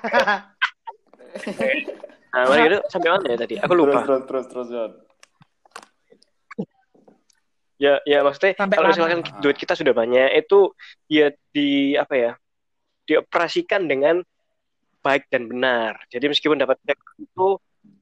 [2.34, 3.56] nah mari gitu sampai mana ya tadi?
[3.58, 4.02] Aku lupa.
[4.02, 4.94] terus terus terus terus
[7.80, 8.96] ya ya maksudnya Sampai kalau mana?
[8.98, 10.76] misalkan duit kita sudah banyak itu
[11.08, 12.32] ya di apa ya
[13.08, 14.22] dioperasikan dengan
[15.00, 15.96] baik dan benar.
[16.12, 17.48] Jadi meskipun dapat cek itu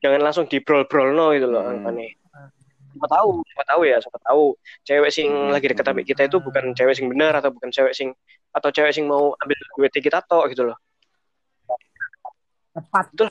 [0.02, 1.86] jangan langsung dibrol brol no gitu loh Hmm.
[1.86, 2.10] angkanya
[2.98, 4.44] siapa tahu siapa tahu ya siapa tahu
[4.82, 6.10] cewek sing Hmm, lagi deket sama hmm.
[6.10, 8.10] kita itu bukan cewek sing benar atau bukan cewek sing
[8.50, 10.78] atau cewek sing mau ambil duit kita tok gitu loh
[12.74, 13.26] tepat itu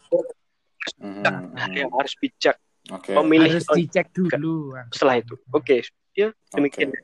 [1.02, 1.74] mhm.
[1.74, 2.56] yang harus bijak
[2.94, 3.10] Oke.
[3.18, 5.82] memilih harus dicek dulu setelah itu oke
[6.14, 6.94] ya demikian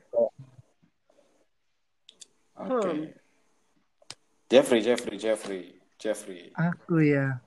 [2.53, 2.87] Oke.
[2.87, 3.09] Hmm.
[4.47, 5.63] Jeffrey, Jeffrey, Jeffrey,
[5.97, 6.53] Jeffrey.
[6.53, 7.41] aku ya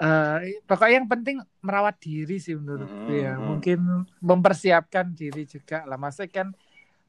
[0.00, 3.32] Eh, pokoknya yang penting merawat diri sih menurutku Hmm, ya.
[3.36, 3.44] hmm.
[3.44, 3.78] mungkin
[4.18, 6.00] mempersiapkan diri juga lah.
[6.00, 6.48] Maksudnya kan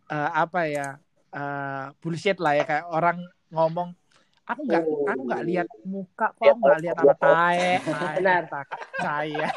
[0.07, 0.87] eh, apa ya
[1.31, 2.63] eh, bullshit lah ya.
[2.63, 3.17] Kayak orang
[3.47, 3.95] ngomong
[4.43, 8.43] aku nggak aku nggak lihat muka kok aku nggak lihat apa tae tae, Benar.
[8.45, 8.61] kata
[8.99, 9.47] saya.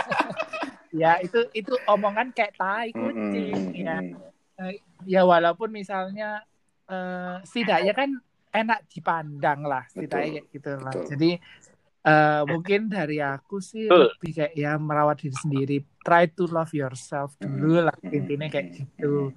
[0.94, 3.98] Ya itu itu omongan kayak tai kucing Mhm, ya.
[3.98, 4.78] mhm.
[5.02, 6.46] ya walaupun misalnya
[6.86, 8.14] eh setidaknya kan
[8.54, 10.94] enak dipandang lah setidaknya gitu lah.
[10.94, 11.10] betul.
[11.10, 11.30] jadi
[12.04, 14.12] eh mungkin dari aku sih Betul.
[14.12, 18.68] lebih kayak ya merawat diri sendiri try to love yourself dulu lah Mhm, intinya kayak
[18.68, 19.32] mhm, gitu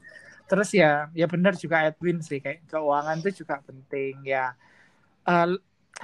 [0.47, 4.51] terus ya ya benar juga Edwin sih kayak keuangan itu juga penting ya
[5.27, 5.47] Eh,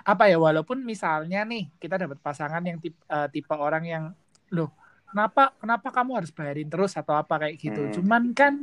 [0.03, 4.05] apa ya walaupun misalnya nih kita dapat pasangan yang tipe, eh, tipe orang yang
[4.51, 4.73] loh
[5.09, 8.01] kenapa kenapa kamu harus bayarin terus atau apa kayak gitu Hmm.
[8.01, 8.53] cuman kan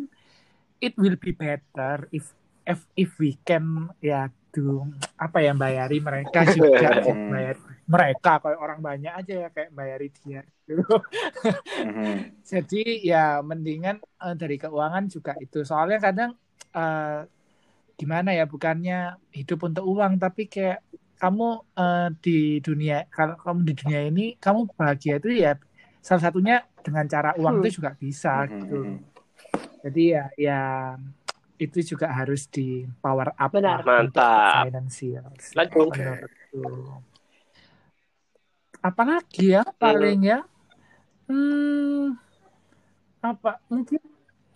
[0.80, 2.32] it will be better if
[2.66, 7.30] if if we can ya do apa ya bayari mereka juga kayak Hmm.
[7.30, 7.56] bayar
[7.90, 10.86] mereka kayak orang banyak aja ya kayak bayari dia gitu.
[12.46, 15.66] Jadi ya mendingan eh, dari keuangan juga itu.
[15.66, 16.30] Soalnya kadang
[16.70, 17.26] eh,
[17.98, 20.80] gimana ya bukannya hidup untuk uang tapi kayak
[21.18, 25.52] kamu eh, di dunia kalau kamu di dunia ini kamu bahagia itu ya
[26.00, 27.62] salah satunya dengan cara uang Hmm.
[27.66, 28.78] itu juga bisa Mhm, gitu.
[28.80, 28.96] mhm.
[29.80, 30.60] Jadi ya ya
[31.56, 33.84] itu juga harus di power up Benar.
[33.84, 34.64] Mantap.
[34.64, 35.28] finansial.
[35.52, 35.92] Lanjut.
[35.92, 36.64] Menurutku.
[38.88, 40.38] Apalagi ya paling ya?
[41.28, 42.12] Hmm,
[43.26, 43.48] apa?
[43.72, 44.00] Mungkin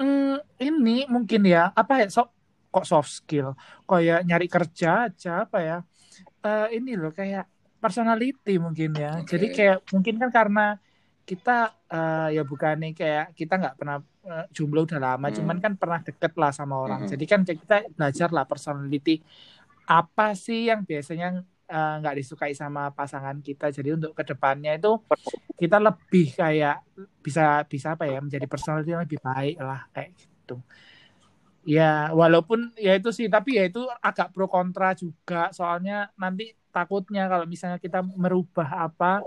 [0.01, 0.25] hmm,
[0.67, 2.27] ini mungkin ya apa ya sok
[2.73, 3.47] kok soft skill?
[3.89, 5.75] Kayak nyari kerja aja apa ya?
[6.47, 7.45] Eh, ini loh kayak
[7.83, 9.09] personality mungkin ya.
[9.21, 9.31] Oke.
[9.33, 10.61] jadi kayak mungkin kan karena
[11.29, 11.51] kita
[11.93, 13.97] eh, ya bukan nih kayak kita nggak pernah
[14.29, 15.37] eh, jomblo udah lama Hmm.
[15.39, 17.01] cuman kan pernah deket lah sama orang.
[17.05, 17.11] Mhm.
[17.13, 19.11] jadi kan kita belajar lah personality.
[19.85, 21.27] Apa sih yang biasanya
[21.67, 23.73] eh, nggak disukai sama pasangan kita.
[23.73, 25.01] Jadi untuk ke depannya itu
[25.55, 26.83] kita lebih kayak
[27.21, 30.61] bisa bisa apa ya menjadi personality yang lebih baik lah kayak gitu.
[31.65, 35.49] Ya walaupun ya itu sih tapi ya itu agak pro kontra juga.
[35.57, 39.25] Soalnya nanti takutnya kalau misalnya kita merubah apa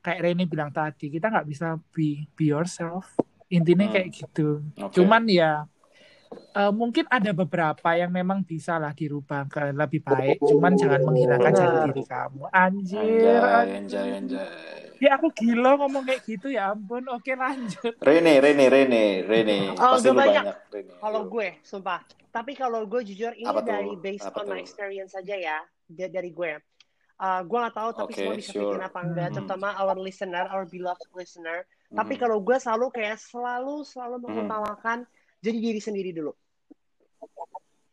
[0.00, 3.12] kayak Reni bilang tadi kita nggak bisa be be yourself.
[3.52, 3.94] Intinya Hmm.
[4.00, 4.64] kayak gitu.
[4.80, 4.96] Oke.
[4.96, 5.68] cuman ya
[6.34, 11.52] eh, mungkin ada beberapa yang memang bisa lah dirubah ke lebih baik cuman jangan menghilangkan
[11.52, 14.48] jati diri kamu anjir Anjay, anjay, anjay.
[14.98, 19.56] ya aku gila ngomong kayak gitu ya ampun oke lanjut Rene, Rene, Rene, Rene.
[19.74, 20.44] Oh, Pasti banyak.
[20.44, 20.92] banyak, Rene.
[20.96, 22.00] Kalau gue, sumpah.
[22.28, 23.68] Tapi kalau gue jujur ini Apa tuh?
[23.68, 24.60] dari based Apa on my tuh?
[24.60, 26.52] experience saja ya, da- dari gue.
[27.14, 28.62] Uh, gue nggak tahu tapi Oke, semua bisa sure.
[28.66, 29.34] bikin apa enggak, Hmm.
[29.36, 31.62] terutama our listener, our beloved listener.
[31.88, 32.20] Tapi Mhm.
[32.20, 34.24] kalau gue selalu kayak selalu selalu Hmm.
[34.24, 34.98] mengutamakan
[35.44, 36.32] jadi diri sendiri dulu.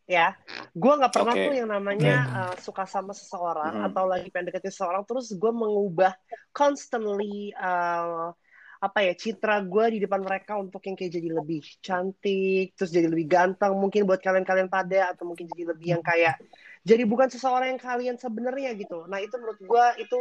[0.07, 0.35] Ya,
[0.75, 1.45] gue nggak pernah Oke.
[1.47, 3.87] tuh yang namanya uh, suka sama seseorang Mhm.
[3.91, 6.11] atau lagi pengen deketin seseorang terus gue mengubah
[6.51, 8.35] constantly uh,
[8.81, 13.07] apa ya citra gue di depan mereka untuk yang kayak jadi lebih cantik terus jadi
[13.07, 16.41] lebih ganteng mungkin buat kalian-kalian pada atau mungkin jadi lebih yang kayak
[16.81, 20.19] jadi bukan seseorang yang kalian sebenarnya gitu nah itu menurut gue itu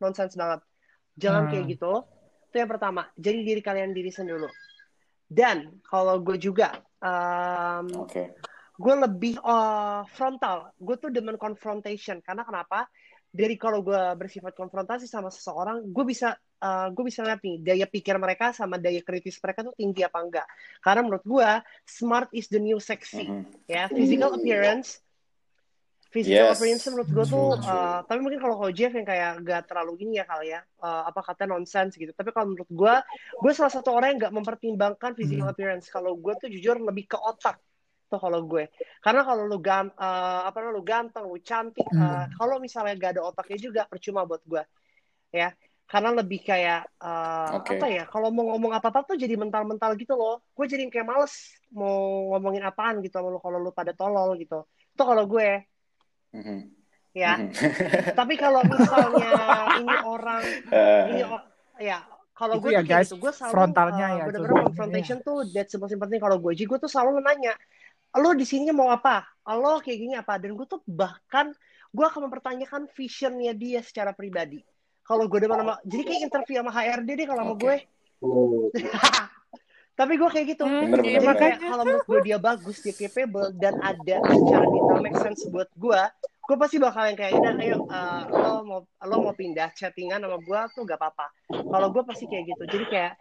[0.00, 0.64] nonsens banget
[1.20, 1.50] jangan Hmm.
[1.52, 1.92] kayak gitu
[2.50, 4.48] itu yang pertama jadi diri kalian diri sendiri dulu
[5.30, 8.34] dan kalau gue juga um, Oke.
[8.74, 10.74] gue lebih uh, frontal.
[10.74, 12.18] Gue tuh demen confrontation.
[12.18, 12.90] Karena kenapa?
[13.30, 17.86] Dari kalau gue bersifat konfrontasi sama seseorang, gue bisa uh, gue bisa lihat nih daya
[17.86, 20.46] pikir mereka sama daya kritis mereka tuh tinggi apa enggak.
[20.82, 21.50] Karena menurut gue
[21.86, 23.30] smart is the new sexy.
[23.30, 23.70] Mhm.
[23.70, 24.98] Ya, physical appearance.
[26.10, 26.58] Physical Yes.
[26.58, 30.26] appearance menurut gue tuh, uh, tapi mungkin kalau Jeff yang kayak gak terlalu gini ya
[30.26, 32.10] kali ya, uh, apa kata nonsense gitu.
[32.10, 32.94] Tapi kalau menurut gue,
[33.38, 35.54] gue salah satu orang yang gak mempertimbangkan physical Hmm.
[35.54, 35.86] appearance.
[35.86, 37.62] Kalau gue tuh jujur lebih ke otak
[38.10, 38.66] tuh kalau gue.
[38.98, 42.26] Karena kalau lu gam, eh, apa namanya lu ganteng, lu cantik, eh, Hmm.
[42.34, 44.62] kalau misalnya gak ada otaknya juga percuma buat gue.
[45.30, 45.54] Ya.
[45.86, 47.74] Karena lebih kayak eh, Oke.
[47.78, 48.02] apa ya?
[48.10, 50.42] Kalau mau ngomong apa-apa tuh jadi mental-mental gitu loh.
[50.58, 54.66] Gue jadi kayak males mau ngomongin apaan gitu sama lu kalau lu pada tolol gitu.
[54.90, 55.69] Itu kalau gue
[56.30, 56.58] Mhm.
[57.12, 57.32] ya.
[57.38, 57.50] Mhm.
[58.20, 59.32] Tapi kalau misalnya
[59.82, 61.46] ini orang Eh, ini o-
[61.82, 62.06] ya
[62.40, 65.78] kalau gue ya, guys, gitu, gue selalu frontalnya uh, ya, bener-bener confrontation tuh that's the
[65.78, 66.52] most important kalau gue.
[66.56, 67.52] Jadi gue tuh selalu nanya,
[68.16, 69.28] lo di sini mau apa?
[69.44, 70.40] Lo kayak gini apa?
[70.40, 71.52] Dan gue tuh bahkan
[71.92, 74.64] gue akan mempertanyakan visionnya dia secara pribadi.
[75.04, 77.76] Kalau gue demen sama, jadi kayak interview sama HRD deh kalau sama gue.
[79.98, 80.64] tapi gue kayak gitu.
[80.64, 85.00] Hmm, Bener, jadi bener, kalau menurut gue dia bagus dia capable dan ada secara detail
[85.02, 86.00] make sense buat gue
[86.50, 90.60] gue pasti bakalan kayak udah ayo uh, lo mau lo mau pindah chattingan sama gue
[90.74, 91.26] tuh gak apa-apa.
[91.46, 92.62] Kalau gue pasti kayak gitu.
[92.66, 93.12] Jadi kayak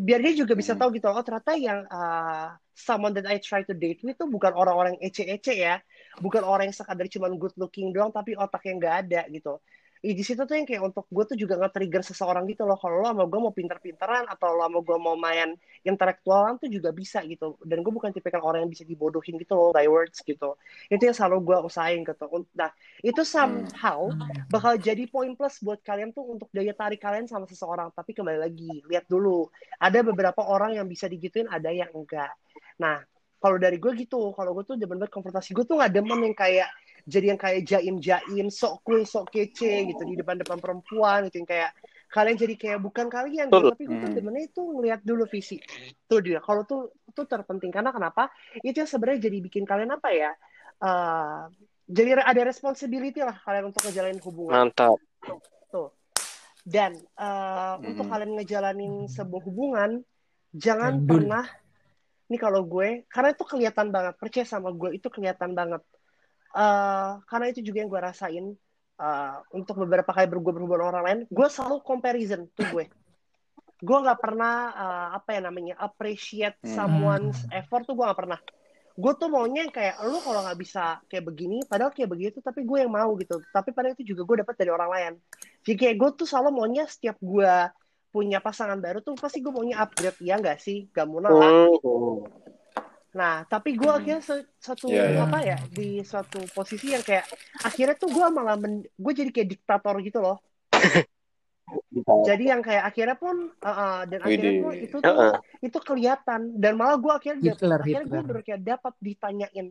[0.00, 3.76] biar dia juga bisa tahu gitu oh ternyata yang uh, someone that I try to
[3.76, 5.84] date with tuh bukan orang-orang yang ece-ece ya.
[6.16, 9.60] Bukan orang yang sekadar cuma good looking doang tapi otaknya nggak ada gitu
[9.98, 12.78] Ih, di situ tuh yang kayak untuk gue tuh juga nge-trigger seseorang gitu loh.
[12.78, 16.94] Kalau lo sama gue mau pinter-pinteran atau lo sama gue mau main intelektualan tuh juga
[16.94, 17.58] bisa gitu.
[17.66, 20.54] Dan gue bukan tipikal orang yang bisa dibodohin gitu loh by words gitu.
[20.86, 22.26] Itu yang selalu gue usahain gitu.
[22.54, 22.70] Nah
[23.02, 24.06] itu somehow
[24.46, 27.90] bakal jadi poin plus buat kalian tuh untuk daya tarik kalian sama seseorang.
[27.90, 29.50] Tapi kembali lagi lihat dulu
[29.82, 32.30] ada beberapa orang yang bisa digituin ada yang enggak.
[32.78, 33.02] Nah
[33.38, 36.34] kalau dari gue gitu kalau gue tuh demen banget konfrontasi gue tuh nggak demen yang
[36.34, 36.70] kayak
[37.08, 41.70] jadi yang kayak jaim-jaim sok cool sok kece gitu di depan-depan perempuan gitu yang kayak
[42.08, 43.56] kalian jadi kayak bukan kalian gitu.
[43.64, 43.72] Betul.
[43.72, 44.16] tapi gue tuh Hmm.
[44.16, 45.56] demennya itu ngeliat dulu visi
[46.04, 48.28] tuh dia kalau tuh itu terpenting karena kenapa
[48.60, 50.32] itu yang sebenarnya jadi bikin kalian apa ya
[50.78, 51.42] eh,
[51.88, 55.00] jadi ada responsibility lah kalian untuk ngejalanin hubungan Mantap.
[55.68, 55.88] tuh
[56.64, 58.12] dan eh, untuk Mhm.
[58.12, 59.90] kalian ngejalanin sebuah hubungan
[60.52, 61.08] jangan Gandul.
[61.24, 61.44] pernah
[62.28, 65.80] ini kalau gue karena itu kelihatan banget percaya sama gue itu kelihatan banget
[66.48, 68.46] Eh, karena itu juga yang gue rasain
[68.98, 72.84] eh, untuk beberapa kali ber- gue berhubungan orang lain gue selalu comparison tuh gue.
[73.78, 76.72] Gue nggak pernah eh, apa ya namanya appreciate Hmm.
[76.72, 78.40] someone's effort tuh gue nggak pernah.
[78.98, 82.64] Gue tuh maunya yang kayak lu kalau nggak bisa kayak begini padahal kayak begitu tapi
[82.64, 83.44] gue yang mau gitu.
[83.52, 85.12] Tapi pada itu juga gue dapat dari orang lain.
[85.62, 87.52] Jadi kayak gue tuh selalu maunya setiap gue
[88.08, 90.88] punya pasangan baru tuh pasti gue maunya upgrade ya nggak sih?
[90.90, 91.30] Gak mau lah.
[91.30, 92.24] Hmm.
[93.18, 93.98] Nah, tapi gue Hmm.
[93.98, 94.22] akhirnya
[94.62, 95.26] satu Iya, iya.
[95.26, 97.26] apa ya di suatu posisi yang kayak
[97.66, 100.38] akhirnya tuh gue malah gue jadi kayak diktator gitu loh.
[102.24, 105.14] Jadi yang kayak akhirnya pun uh, uh, dan akhirnya tuh itu tuh
[105.60, 106.56] itu kelihatan.
[106.56, 109.68] Dan malah gue akhirnya Hitler, akhirnya gue baru kayak dapat ditanyain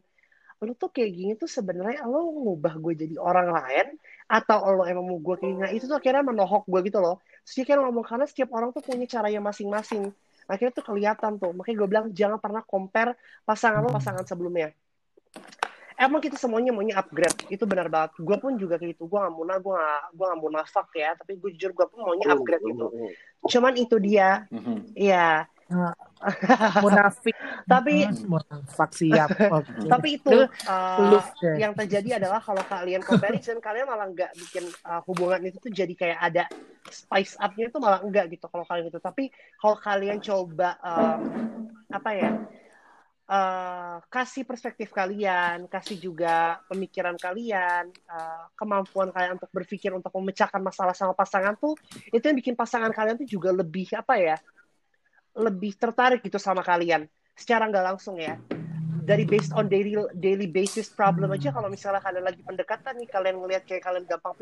[0.58, 3.88] lu tuh kayak gini tuh sebenarnya lo ngubah gue jadi orang lain?
[4.26, 5.62] Atau lo emang mau gue kayak gini?
[5.62, 7.22] Nah, itu tuh akhirnya menohok gue gitu loh.
[7.46, 10.10] Terus dia kayak ngomong karena setiap orang tuh punya caranya masing-masing
[10.48, 11.52] akhirnya tuh kelihatan tuh.
[11.54, 14.72] Makanya gue bilang jangan pernah compare pasangan lo pasangan sebelumnya.
[15.98, 17.50] Emang kita semuanya maunya upgrade.
[17.52, 18.16] Itu benar banget.
[18.22, 19.10] Gue pun juga kayak gitu.
[19.10, 21.12] Gue gak mau gue gak gue gak mau nafak ya.
[21.18, 22.88] Tapi gue jujur gue pun maunya upgrade gitu.
[23.48, 24.46] cuman itu dia.
[24.96, 25.50] Ya
[26.82, 27.36] Munafik.
[27.68, 29.30] tapi Hmm, Munafik siap.
[29.58, 29.86] Oke.
[29.86, 31.22] tapi itu uh,
[31.60, 35.94] yang terjadi adalah kalau kalian comparison kalian malah nggak bikin uh, hubungan itu tuh jadi
[35.94, 36.44] kayak ada
[36.88, 41.22] spice up-nya itu malah enggak gitu kalau kalian itu tapi kalau kalian coba um,
[41.92, 42.32] apa ya
[43.28, 50.64] uh, kasih perspektif kalian kasih juga pemikiran kalian uh, kemampuan kalian untuk berpikir untuk memecahkan
[50.64, 51.76] masalah sama pasangan tuh
[52.10, 54.38] itu yang bikin pasangan kalian tuh juga lebih apa ya
[55.38, 57.06] lebih tertarik gitu sama kalian.
[57.38, 58.42] Secara nggak langsung ya.
[59.08, 61.54] Dari based on daily daily basis problem aja.
[61.54, 64.42] Kalau misalnya kalian lagi pendekatan nih kalian ngelihat kayak kalian gampang off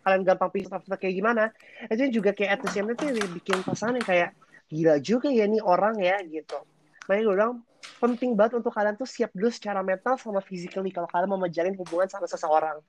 [0.00, 1.52] kalian gampang off kayak gimana
[1.92, 4.30] itu juga kayak at the same time bikin pasangan yang kayak
[4.72, 6.56] gila juga ya nih orang ya gitu.
[7.04, 7.54] Makanya gue bilang
[8.00, 11.76] penting banget untuk kalian tuh siap dulu secara mental sama physically kalau kalian mau menjalin
[11.76, 12.80] hubungan sama seseorang.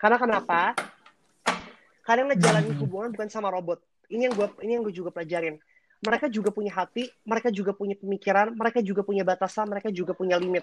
[0.00, 0.74] Karena kenapa?
[2.02, 3.78] Kalian ngejalanin hubungan bukan sama robot.
[4.10, 5.60] Ini yang gue ini yang gue juga pelajarin
[6.06, 10.38] mereka juga punya hati, mereka juga punya pemikiran, mereka juga punya batasan, mereka juga punya
[10.38, 10.62] limit.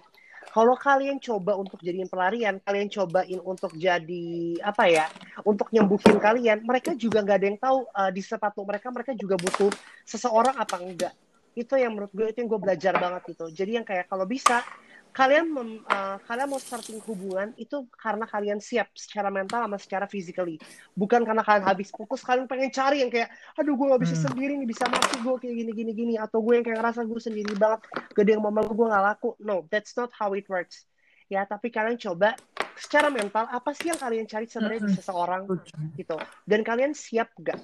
[0.51, 5.05] Kalau kalian coba untuk jadiin pelarian, kalian cobain untuk jadi apa ya,
[5.43, 9.35] untuk nyembuhin kalian, mereka juga nggak ada yang tahu uh, di sepatu mereka, mereka juga
[9.35, 9.71] butuh
[10.07, 11.13] seseorang apa enggak.
[11.53, 13.45] Itu yang menurut gue itu yang gue belajar banget gitu.
[13.51, 14.63] Jadi yang kayak kalau bisa
[15.13, 20.05] kalian mem- uh, kalian mau starting hubungan itu karena kalian siap secara mental sama secara
[20.09, 20.57] physically.
[20.97, 24.33] Bukan karena kalian habis fokus kalian pengen cari yang kayak aduh gue gak bisa Hmm.
[24.33, 26.13] sendiri nih bisa mati gue kayak gini gini gini.
[26.17, 27.85] Atau gue yang kayak ngerasa gue sendiri banget
[28.17, 29.37] gede yang mama gue gak laku.
[29.37, 30.89] No that's not how it works.
[31.29, 32.33] Ya tapi kalian coba
[32.73, 34.97] secara mental apa sih yang kalian cari sebenarnya di Mm-mm.
[34.97, 35.41] seseorang
[35.93, 36.17] gitu?
[36.49, 37.61] Dan kalian siap gak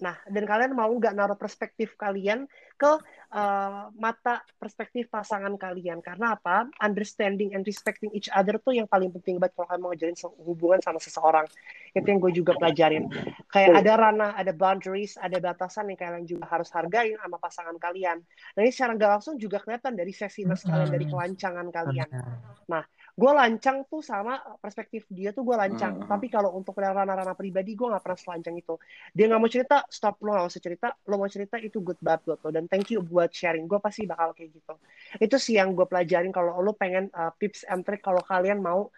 [0.00, 2.48] nah dan kalian mau nggak naruh perspektif kalian
[2.80, 2.92] ke
[3.36, 6.00] uh, mata perspektif pasangan kalian?
[6.00, 6.64] Karena apa?
[6.80, 10.38] Understanding and respecting each other tuh yang paling penting banget kalau kalian mau ngejalin se-
[10.40, 11.44] hubungan sama seseorang.
[11.92, 13.04] Itu yang gue juga pelajarin.
[13.52, 18.18] Kayak ada ranah ada boundaries ada batasan yang kalian juga harus hargain sama pasangan kalian.
[18.56, 22.08] Nah ini secara nggak langsung juga kelihatan dari sexiness kalian dari kelancangan kalian.
[22.08, 22.90] Benar.
[23.16, 26.02] Gue lancang tuh sama perspektif dia tuh gue lancang.
[26.02, 26.08] Mhm.
[26.10, 28.74] tapi kalau untuk ranah-ranah pribadi gue nggak pernah selancang itu.
[29.14, 30.88] Dia nggak mau cerita stop lo nggak usah cerita.
[31.06, 33.66] Lo mau cerita itu good banget buat lo dan thank you buat sharing.
[33.66, 34.74] Gue pasti bakal kayak gitu.
[35.18, 38.88] Itu sih yang gue pelajarin kalau lo pengen uh, tips and trick kalau kalian mau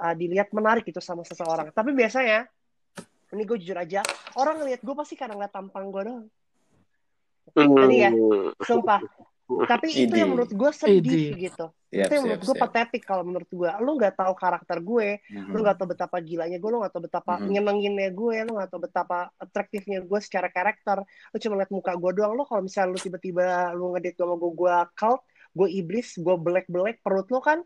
[0.00, 1.70] uh, dilihat menarik itu sama seseorang.
[1.70, 2.48] Tapi biasanya
[3.30, 4.02] ini gue jujur aja
[4.34, 6.26] orang ngeliat gue pasti karena ngeliat tampang gue doang.
[7.50, 7.74] Hmm.
[7.74, 8.10] Tadi ya.
[8.62, 9.00] sumpah
[9.66, 11.50] Tapi itu yang menurut gue sedih Ide.
[11.50, 11.66] gitu.
[11.90, 13.70] Siap, itu yang menurut gue patetik kalau menurut gue.
[13.82, 15.50] Lu nggak tahu karakter gue, Mhm.
[15.50, 17.48] lu nggak tahu betapa gilanya gue, lu nggak tahu betapa Mhm.
[17.50, 21.02] nyenenginnya gue, lu nggak tahu betapa atraktifnya gue secara karakter.
[21.02, 22.38] Lu cuma lihat muka gue doang.
[22.38, 25.20] Lu kalau misalnya lu tiba-tiba lu ngedate sama gue, gue cult,
[25.58, 27.58] gue iblis, gue belek-belek perut lu kan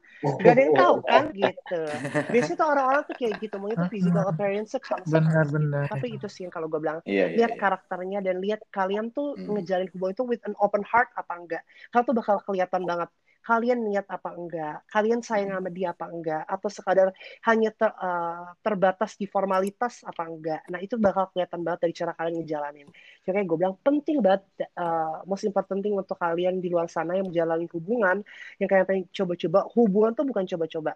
[0.42, 1.82] gak ada yang tahu kan gitu.
[2.32, 5.88] Biasanya tuh orang-orang tuh kayak gitu, maunya tuh physical appearance sama Benar-benar.
[5.92, 7.60] Tapi itu sih yang kalau gue bilang Iya, iya, lihat iya.
[7.60, 9.52] karakternya dan lihat kalian tuh Hmm.
[9.52, 11.62] ngejalin hubungan itu with an open heart apa enggak.
[11.92, 13.08] Kalau tuh bakal kelihatan banget
[13.44, 17.08] kalian niat apa enggak, kalian sayang sama dia apa enggak, atau sekadar
[17.44, 20.64] hanya ter- eh, terbatas di formalitas apa enggak.
[20.72, 22.88] Nah itu bakal kelihatan banget dari cara kalian ngejalanin.
[23.20, 27.28] Makanya gue bilang penting banget, eh, most important thing untuk kalian di luar sana yang
[27.28, 28.24] menjalani hubungan,
[28.56, 30.92] yang kalian pengen coba-coba, hubungan tuh bukan coba-coba,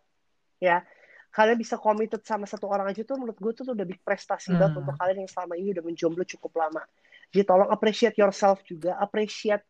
[0.59, 0.81] ya.
[1.29, 4.81] Kalian bisa committed sama satu orang aja tuh menurut gue tuh udah big prestasi banget
[4.81, 4.81] Hmm.
[4.81, 6.81] untuk kalian yang selama ini udah menjomblo cukup lama.
[7.29, 9.61] Jadi tolong appreciate yourself juga, appreciate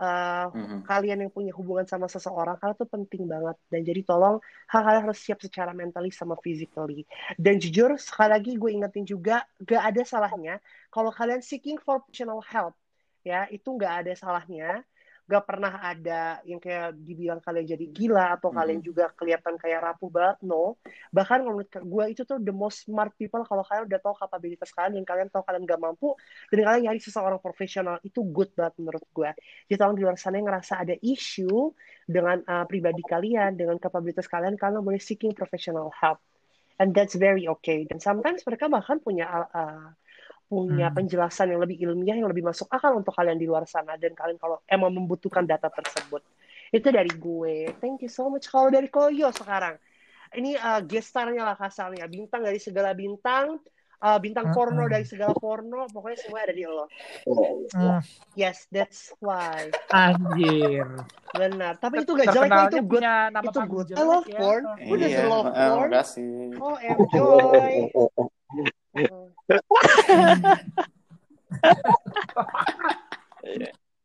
[0.00, 0.88] uh, Mhm.
[0.88, 3.56] kalian yang punya hubungan sama seseorang, karena itu penting banget.
[3.68, 4.40] Dan jadi tolong
[4.72, 7.04] kalian harus siap secara mentally sama physically.
[7.36, 10.56] Dan jujur, sekali lagi gue ingetin juga, gak ada salahnya
[10.88, 12.74] kalau kalian seeking for professional help,
[13.22, 14.82] ya itu gak ada salahnya.
[15.30, 18.86] Gak pernah ada yang kayak dibilang kalian jadi gila atau kalian Mhm.
[18.90, 20.74] juga kelihatan kayak rapuh banget, no.
[21.14, 25.06] Bahkan menurut gue itu tuh the most smart people kalau kalian udah tahu kapabilitas kalian
[25.06, 26.18] kalian tahu kalian gak mampu
[26.50, 29.30] dan kalian nyari seseorang profesional itu good banget menurut gue.
[29.70, 31.70] Jadi tolong di luar sana yang ngerasa ada issue
[32.10, 36.18] dengan uh, pribadi kalian, dengan kapabilitas kalian, kalian boleh seeking professional help.
[36.80, 37.84] And that's very okay.
[37.84, 39.92] Dan sometimes mereka bahkan punya uh,
[40.50, 40.96] punya Hmm.
[40.98, 43.94] penjelasan yang lebih ilmiah, yang lebih masuk akal untuk kalian di luar sana.
[43.94, 46.26] Dan kalian kalau emang membutuhkan data tersebut.
[46.74, 47.70] Itu dari gue.
[47.78, 48.50] Thank you so much.
[48.50, 49.78] Kalau dari Koyo sekarang.
[50.30, 52.10] Ini uh, gestarnya lah kasarnya.
[52.10, 53.62] Bintang dari segala bintang.
[54.00, 54.90] uh, bintang porno Mm-mm.
[54.90, 55.84] dari segala porno.
[55.86, 56.88] Pokoknya semua ada di lo.
[57.28, 58.00] Hmm,
[58.32, 59.68] Yes, that's why.
[59.92, 60.88] anjir.
[61.30, 61.76] Benar.
[61.76, 63.04] Tapi itu gak jelek Itu good.
[63.44, 63.86] Itu good.
[63.92, 64.40] I love ya.
[64.40, 64.62] porn.
[64.66, 65.90] Doesn't Iya, love eh, porn?
[66.58, 67.70] Oh, enjoy.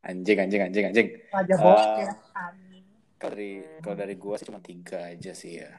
[0.06, 1.08] Anjing, anjing, anjing, anjing.
[1.58, 2.10] Bokeh.
[3.16, 5.72] Kalau dari kalau dari gua sih cuma tiga aja sih ya.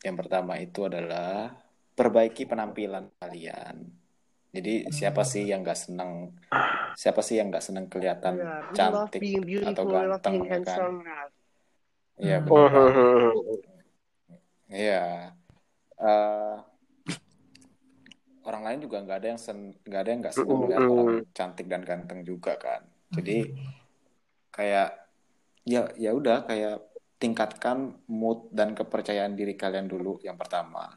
[0.00, 1.52] Yang pertama itu adalah
[1.92, 3.84] perbaiki penampilan kalian.
[4.54, 6.30] Jadi siapa sih yang nggak senang
[6.94, 8.38] siapa sih yang nggak senang kelihatan.
[8.38, 10.50] We love cantik being atau ganteng ya kan?
[10.54, 10.98] handsome.
[12.14, 12.46] Iya Hmm.
[12.46, 12.70] benar.
[12.70, 13.60] banget.
[14.70, 15.04] Iya.
[15.94, 16.56] Eh,
[18.44, 19.40] orang lain juga nggak ada yang
[19.84, 22.82] nggak ada yang nggak senang melihat orang cantik dan ganteng juga kan.
[23.14, 23.38] Jadi
[24.54, 24.90] kayak
[25.64, 26.76] ya ya udah kayak
[27.16, 30.92] tingkatkan mood dan kepercayaan diri kalian dulu yang pertama.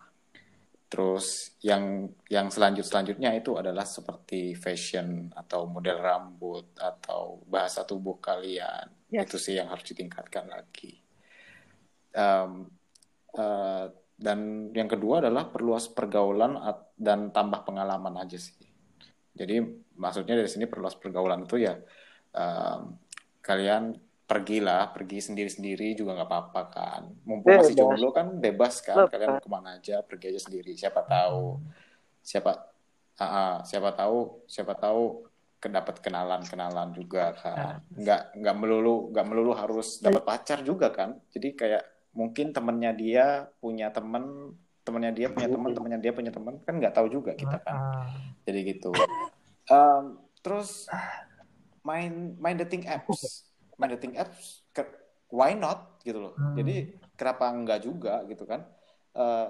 [0.87, 8.19] Terus yang yang selanjut selanjutnya itu adalah seperti fashion atau model rambut atau bahasa tubuh
[8.23, 8.87] kalian.
[9.11, 9.27] Yes.
[9.27, 10.95] Itu sih yang harus ditingkatkan lagi.
[12.15, 12.51] Em,
[13.35, 13.85] eh,
[14.17, 18.57] dan yang kedua adalah perluas pergaulan at- dan tambah pengalaman aja sih.
[19.37, 19.61] Jadi
[19.95, 21.77] maksudnya dari sini perluas pergaulan itu ya
[22.33, 22.97] em,
[23.45, 23.95] kalian
[24.27, 27.01] pergilah, pergi sendiri-sendiri juga nggak apa-apa kan.
[27.23, 27.79] Mumpung masih Bebas.
[27.79, 29.11] jomblo kan bebas kan, Bebas.
[29.15, 30.75] kalian ke mana aja pergi aja sendiri.
[30.75, 31.63] Siapa tahu,
[32.19, 32.51] siapa,
[33.23, 35.31] ah, ah, siapa tahu, siapa tahu
[35.63, 37.79] kedapat kenalan-kenalan juga kan.
[37.95, 41.15] Nggak nggak melulu nggak melulu harus dapat pacar juga kan.
[41.31, 43.25] Jadi kayak mungkin temennya dia
[43.63, 44.51] punya temen,
[44.87, 48.07] temennya dia punya temen, temennya dia punya temen kan nggak tahu juga kita kan Ah.
[48.41, 48.95] jadi gitu
[49.67, 50.03] Em,
[50.39, 50.87] terus
[51.83, 54.87] main main dating apps main dating apps ke-
[55.27, 56.55] why not gitu loh Hmm.
[56.55, 56.75] jadi
[57.13, 58.63] kenapa enggak juga gitu kan
[59.11, 59.49] Eh,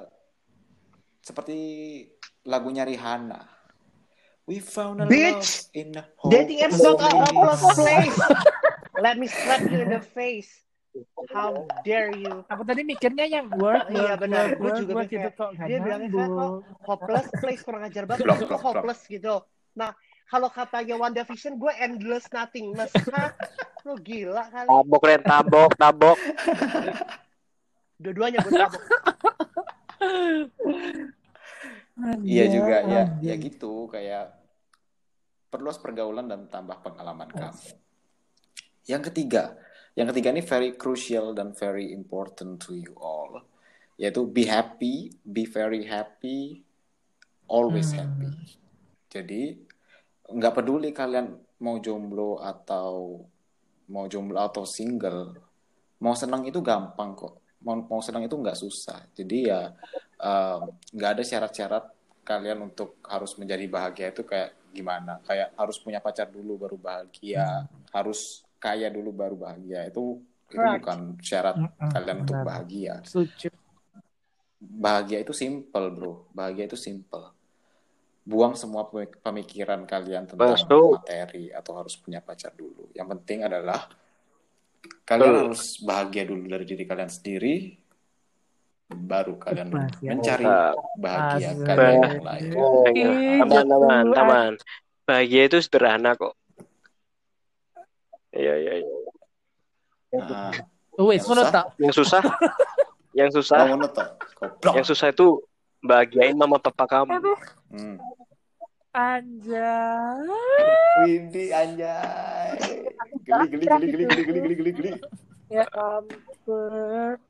[1.20, 1.60] seperti
[2.44, 3.44] lagunya Rihanna
[4.44, 5.68] we found a Bitch!
[5.68, 8.18] love in a Dating apps not a hopeless hopeless place.
[8.98, 10.64] Let me slap you in the face.
[11.34, 12.46] How dare you?
[12.48, 14.44] Aku tadi mikirnya yang work, Iya, work, benar.
[14.46, 15.50] work, Gue work, juga work mikir gitu kok.
[15.58, 16.52] Dia bilangnya kan kok
[16.86, 18.24] hopeless place kurang ajar banget.
[18.26, 19.36] Blok, hopeless gitu.
[19.78, 19.92] Nah,
[20.28, 22.92] kalau katanya WandaVision, gue endless nothingness.
[23.14, 23.32] Hah?
[23.88, 24.68] Lu gila kali.
[24.68, 25.22] Tabok, Ren.
[25.24, 26.18] Tabok, tabok.
[28.04, 28.84] Dua-duanya gue tabok.
[32.22, 34.38] Iya juga ya, ya gitu kayak
[35.50, 37.74] perluas pergaulan dan tambah pengalaman kamu.
[38.86, 39.58] Yang ketiga,
[39.98, 43.42] yang ketiga ini very crucial dan very important to you all,
[43.98, 46.62] yaitu be happy, be very happy,
[47.50, 48.06] always Hmm.
[48.06, 48.30] happy.
[49.10, 49.58] Jadi
[50.30, 51.34] nggak peduli kalian
[51.66, 53.26] mau jomblo atau
[53.90, 55.34] mau jomblo atau single,
[55.98, 57.42] mau senang itu gampang kok.
[57.66, 59.02] Mau, mau senang itu nggak susah.
[59.18, 59.74] Jadi ya
[60.22, 61.86] um, nggak ada syarat-syarat
[62.22, 67.66] kalian untuk harus menjadi bahagia itu kayak gimana kayak harus punya pacar dulu baru bahagia
[67.96, 70.80] harus kaya dulu baru bahagia itu itu Correct.
[70.82, 72.46] bukan syarat Mm-mm, kalian untuk benar.
[72.46, 73.50] bahagia Setuju.
[74.58, 77.30] bahagia itu simple bro bahagia itu simple
[78.24, 81.00] buang semua pemik- pemikiran kalian tentang Betul.
[81.00, 83.88] materi atau harus punya pacar dulu yang penting adalah
[85.04, 85.42] kalian Betul.
[85.48, 87.56] harus bahagia dulu dari diri kalian sendiri
[88.88, 90.10] baru kalian Bahagia.
[90.16, 90.48] mencari
[90.96, 92.52] bahagia kalian yang lain
[93.44, 94.16] Taman, taman, jatuh.
[94.16, 94.52] taman.
[95.04, 96.36] Bahagia itu sederhana kok.
[98.36, 98.96] Iya, iya, iya.
[100.18, 100.52] nah,
[100.98, 101.54] Wes, Yang ngono susah?
[101.54, 101.66] tak?
[101.78, 102.22] Yang susah,
[103.14, 104.08] yang susah, oh, ngono toh.
[104.38, 104.74] Goblok.
[104.74, 105.28] yang susah itu
[105.86, 107.22] bahagiain mama papa kamu.
[107.70, 107.98] Hmm.
[108.98, 110.26] anjay.
[111.06, 112.58] Widih anjay.
[113.22, 114.92] Geli geli geli geli geli geli geli geli geli.
[115.54, 117.22] Ya ampun.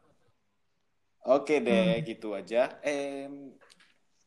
[1.27, 2.71] Oke deh, gitu aja.
[2.79, 3.51] Em,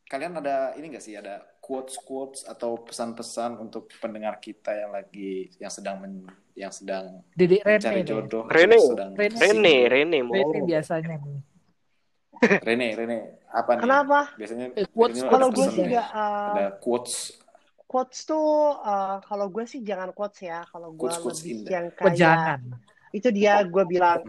[0.05, 5.53] kalian ada ini nggak sih ada quotes quotes atau pesan-pesan untuk pendengar kita yang lagi
[5.55, 8.75] yang sedang men- yang sedang Dedek mencari Rene jodoh, Rene.
[8.75, 9.37] yang sedang Rene.
[9.39, 9.75] Rene.
[9.87, 10.33] Rene, mau.
[10.35, 11.15] Rene biasanya.
[12.41, 13.81] Rene, Rene, apa nih?
[13.85, 14.19] Kenapa?
[14.33, 17.13] Biasanya Eh, quotes- Rene Kalau gue sih nggak uh, ada quotes
[17.85, 18.47] quotes tuh
[18.79, 20.65] uh, kalau gue sih jangan quotes ya.
[20.65, 22.59] Kalau gue Quotes-quotes lebih yang Oh, kayak jangan.
[23.13, 24.19] itu dia gue bilang.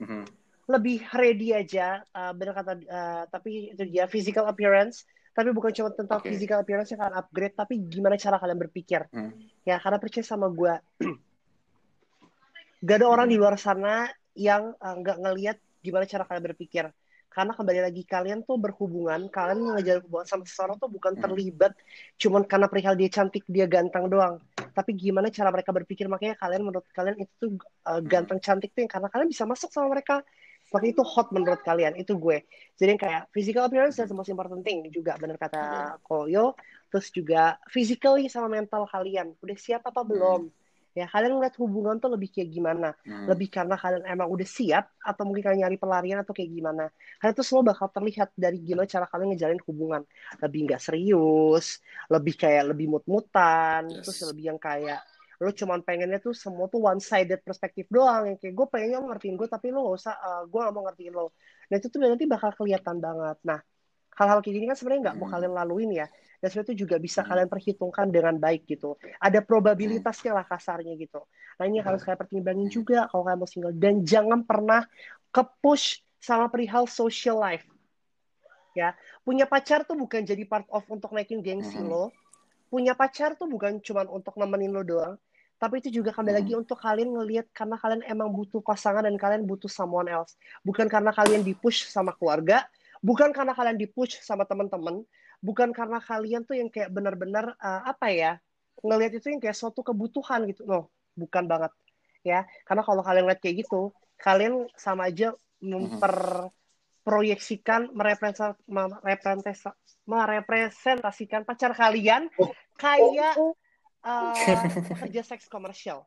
[0.00, 0.24] Mhm.
[0.68, 2.04] lebih ready aja.
[2.12, 5.04] Uh, benar kata uh, tapi itu dia physical appearance.
[5.38, 6.34] Tapi bukan cuma tentang Oke.
[6.34, 9.06] physical appearance yang kalian upgrade, tapi gimana cara kalian berpikir.
[9.14, 9.30] Hmm.
[9.62, 10.74] Ya, karena percaya sama gue,
[12.82, 16.90] gak ada orang di luar sana yang uh, nggak ngelihat gimana cara kalian berpikir.
[17.30, 21.22] Karena kembali lagi kalian tuh berhubungan, kalian ngejalin hubungan sama seseorang tuh bukan Hmm.
[21.22, 21.72] terlibat
[22.18, 24.42] cuman karena perihal dia cantik, dia ganteng doang.
[24.74, 27.50] Tapi gimana cara mereka berpikir, makanya kalian menurut kalian itu tuh
[27.86, 30.26] uh, ganteng cantik tuh yang karena kalian bisa masuk sama mereka.
[30.68, 32.44] Makanya itu hot menurut kalian, itu gue.
[32.76, 36.52] Jadi kayak physical appearance that's the most important thing juga benar kata Koyo.
[36.92, 39.32] Terus juga physically sama mental kalian.
[39.40, 40.48] Udah siap apa belum?
[40.96, 42.90] Ya, kalian ngeliat hubungan tuh lebih kayak gimana?
[43.06, 43.30] Hmm.
[43.30, 46.90] Lebih karena kalian emang udah siap atau mungkin kalian nyari pelarian atau kayak gimana?
[47.22, 50.02] Kalian tuh selalu bakal terlihat dari gimana cara kalian ngejalin hubungan.
[50.42, 51.78] Lebih nggak serius,
[52.10, 54.10] lebih kayak lebih mut-mutan, Yes.
[54.10, 54.98] terus lebih yang kayak
[55.38, 58.26] lo cuman pengennya tuh semua tuh one sided perspektif doang.
[58.34, 61.14] Yang kayak gue pengennya ngertiin gue tapi lo gak usah eh, gue gak mau ngertiin
[61.14, 61.26] lo.
[61.70, 63.38] Nah itu tuh nanti bakal kelihatan banget.
[63.46, 63.62] Nah
[64.18, 65.34] hal-hal kayak gini kan sebenarnya nggak mau Hmm.
[65.38, 66.06] kalian laluin ya.
[66.42, 67.28] Dan sebenarnya itu juga bisa Hmm.
[67.30, 68.98] kalian perhitungkan dengan baik gitu.
[69.22, 71.22] Ada probabilitasnya lah kasarnya gitu.
[71.54, 73.74] Nah ini harus kalian pertimbangin juga kalau kalian mau single.
[73.78, 74.82] Dan jangan pernah
[75.30, 77.62] ke push sama perihal social life.
[78.74, 82.10] Ya punya pacar tuh bukan jadi part of untuk naikin gengsi lo.
[82.68, 85.14] Punya pacar tuh bukan cuma untuk nemenin lo doang
[85.58, 86.38] tapi itu juga kembali Mhm.
[86.38, 90.38] lagi untuk kalian ngelihat karena kalian emang butuh pasangan dan kalian butuh someone else.
[90.62, 92.62] Bukan karena kalian dipush sama keluarga
[93.02, 95.06] bukan karena kalian dipush sama teman-teman
[95.38, 98.42] bukan karena kalian tuh yang kayak benar-benar uh, apa ya
[98.82, 100.62] ngelihat itu yang kayak suatu kebutuhan gitu.
[100.66, 101.72] No bukan banget
[102.22, 102.46] ya.
[102.66, 109.74] Karena kalau kalian lihat kayak gitu kalian sama aja memperproyeksikan merepresent, merepresentasi-
[110.06, 112.30] merepresentasikan pacar kalian
[112.78, 113.34] kayak
[114.08, 114.34] uh,
[114.94, 116.06] pekerja seks komersial.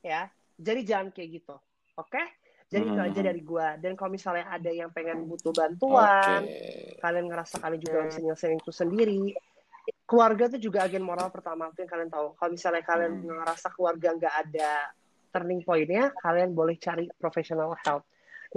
[0.00, 1.56] Ya jadi jangan kayak gitu
[1.96, 2.22] oke?
[2.66, 6.42] Jadi itu aja dari gua dan kalau misalnya ada yang pengen butuh bantuan
[6.98, 9.22] kalian ngerasa kalian juga nggak bisa nyelesain itu sendiri.
[10.02, 12.34] Keluarga itu juga agen moral pertama itu yang kalian tahu.
[12.34, 13.38] Kalau misalnya kalian Hmm.
[13.38, 14.70] ngerasa keluarga nggak ada
[15.30, 18.02] turning pointnya kalian boleh cari professional help.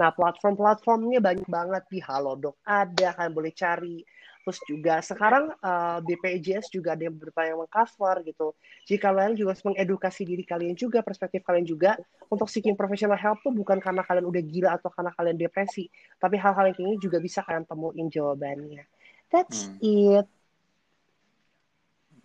[0.00, 1.82] Nah platform-platformnya banyak banget.
[1.86, 4.02] Di Halodoc ada kalian boleh cari
[4.44, 8.56] terus juga sekarang eh, BPJS juga ada yang beberapa yang mengcover gitu
[8.88, 12.00] jika kalian juga harus mengedukasi diri kalian juga perspektif kalian juga
[12.32, 15.86] untuk seeking professional help tuh bukan karena kalian udah gila atau karena kalian depresi
[16.16, 18.84] tapi hal-hal yang gini juga bisa kalian temuin jawabannya
[19.28, 19.78] that's Hmm.
[19.84, 20.26] it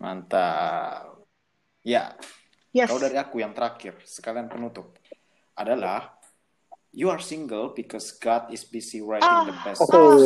[0.00, 1.16] Mantap.
[1.86, 2.16] Ya,
[2.72, 4.96] yes kalau dari aku yang terakhir, sekalian penutup,
[5.56, 6.15] adalah
[6.96, 10.16] you are single because God is busy writing Ah, the best ah, story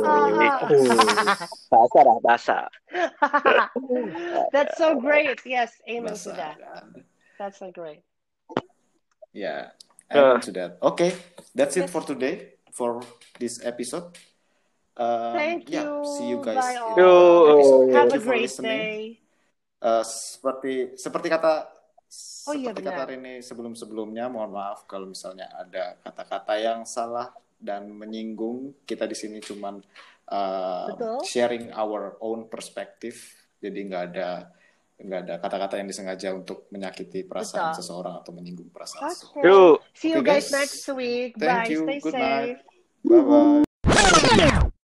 [0.00, 0.36] for you.
[0.40, 1.46] ah, ah.
[1.76, 2.56] Bahasa dah, bahasa.
[4.54, 7.04] that's so great yes amen to Bahasa, that kan?
[7.36, 8.00] that's so great
[9.36, 9.68] Uh.
[10.16, 10.78] amen to that.
[10.80, 11.12] Okay,
[11.52, 13.02] that's it for today, for
[13.36, 14.16] this episode.
[14.96, 16.00] Um, Thank yeah, you.
[16.16, 16.96] see you guys Bye in all.
[16.96, 17.92] the Yo.
[17.92, 19.20] have Thank a great day
[19.76, 21.68] Eh, seperti seperti kata
[22.46, 23.08] Oh iya, seperti kata benar.
[23.10, 28.86] Rene sebelum-sebelumnya, mohon maaf kalau misalnya ada kata-kata yang salah dan menyinggung.
[28.86, 29.82] Kita di sini cuman
[30.90, 31.22] Betul.
[31.26, 33.18] sharing our own perspective.
[33.58, 34.50] Jadi nggak ada
[34.96, 37.84] nggak ada kata-kata yang disengaja untuk menyakiti perasaan Betul.
[37.84, 39.44] seseorang atau menyinggung perasaan okay.
[39.92, 40.56] see you Okay, guys guys.
[40.56, 41.84] next week Thank bye you.
[41.84, 42.58] stay Good safe night.
[43.04, 44.64] Bye bye.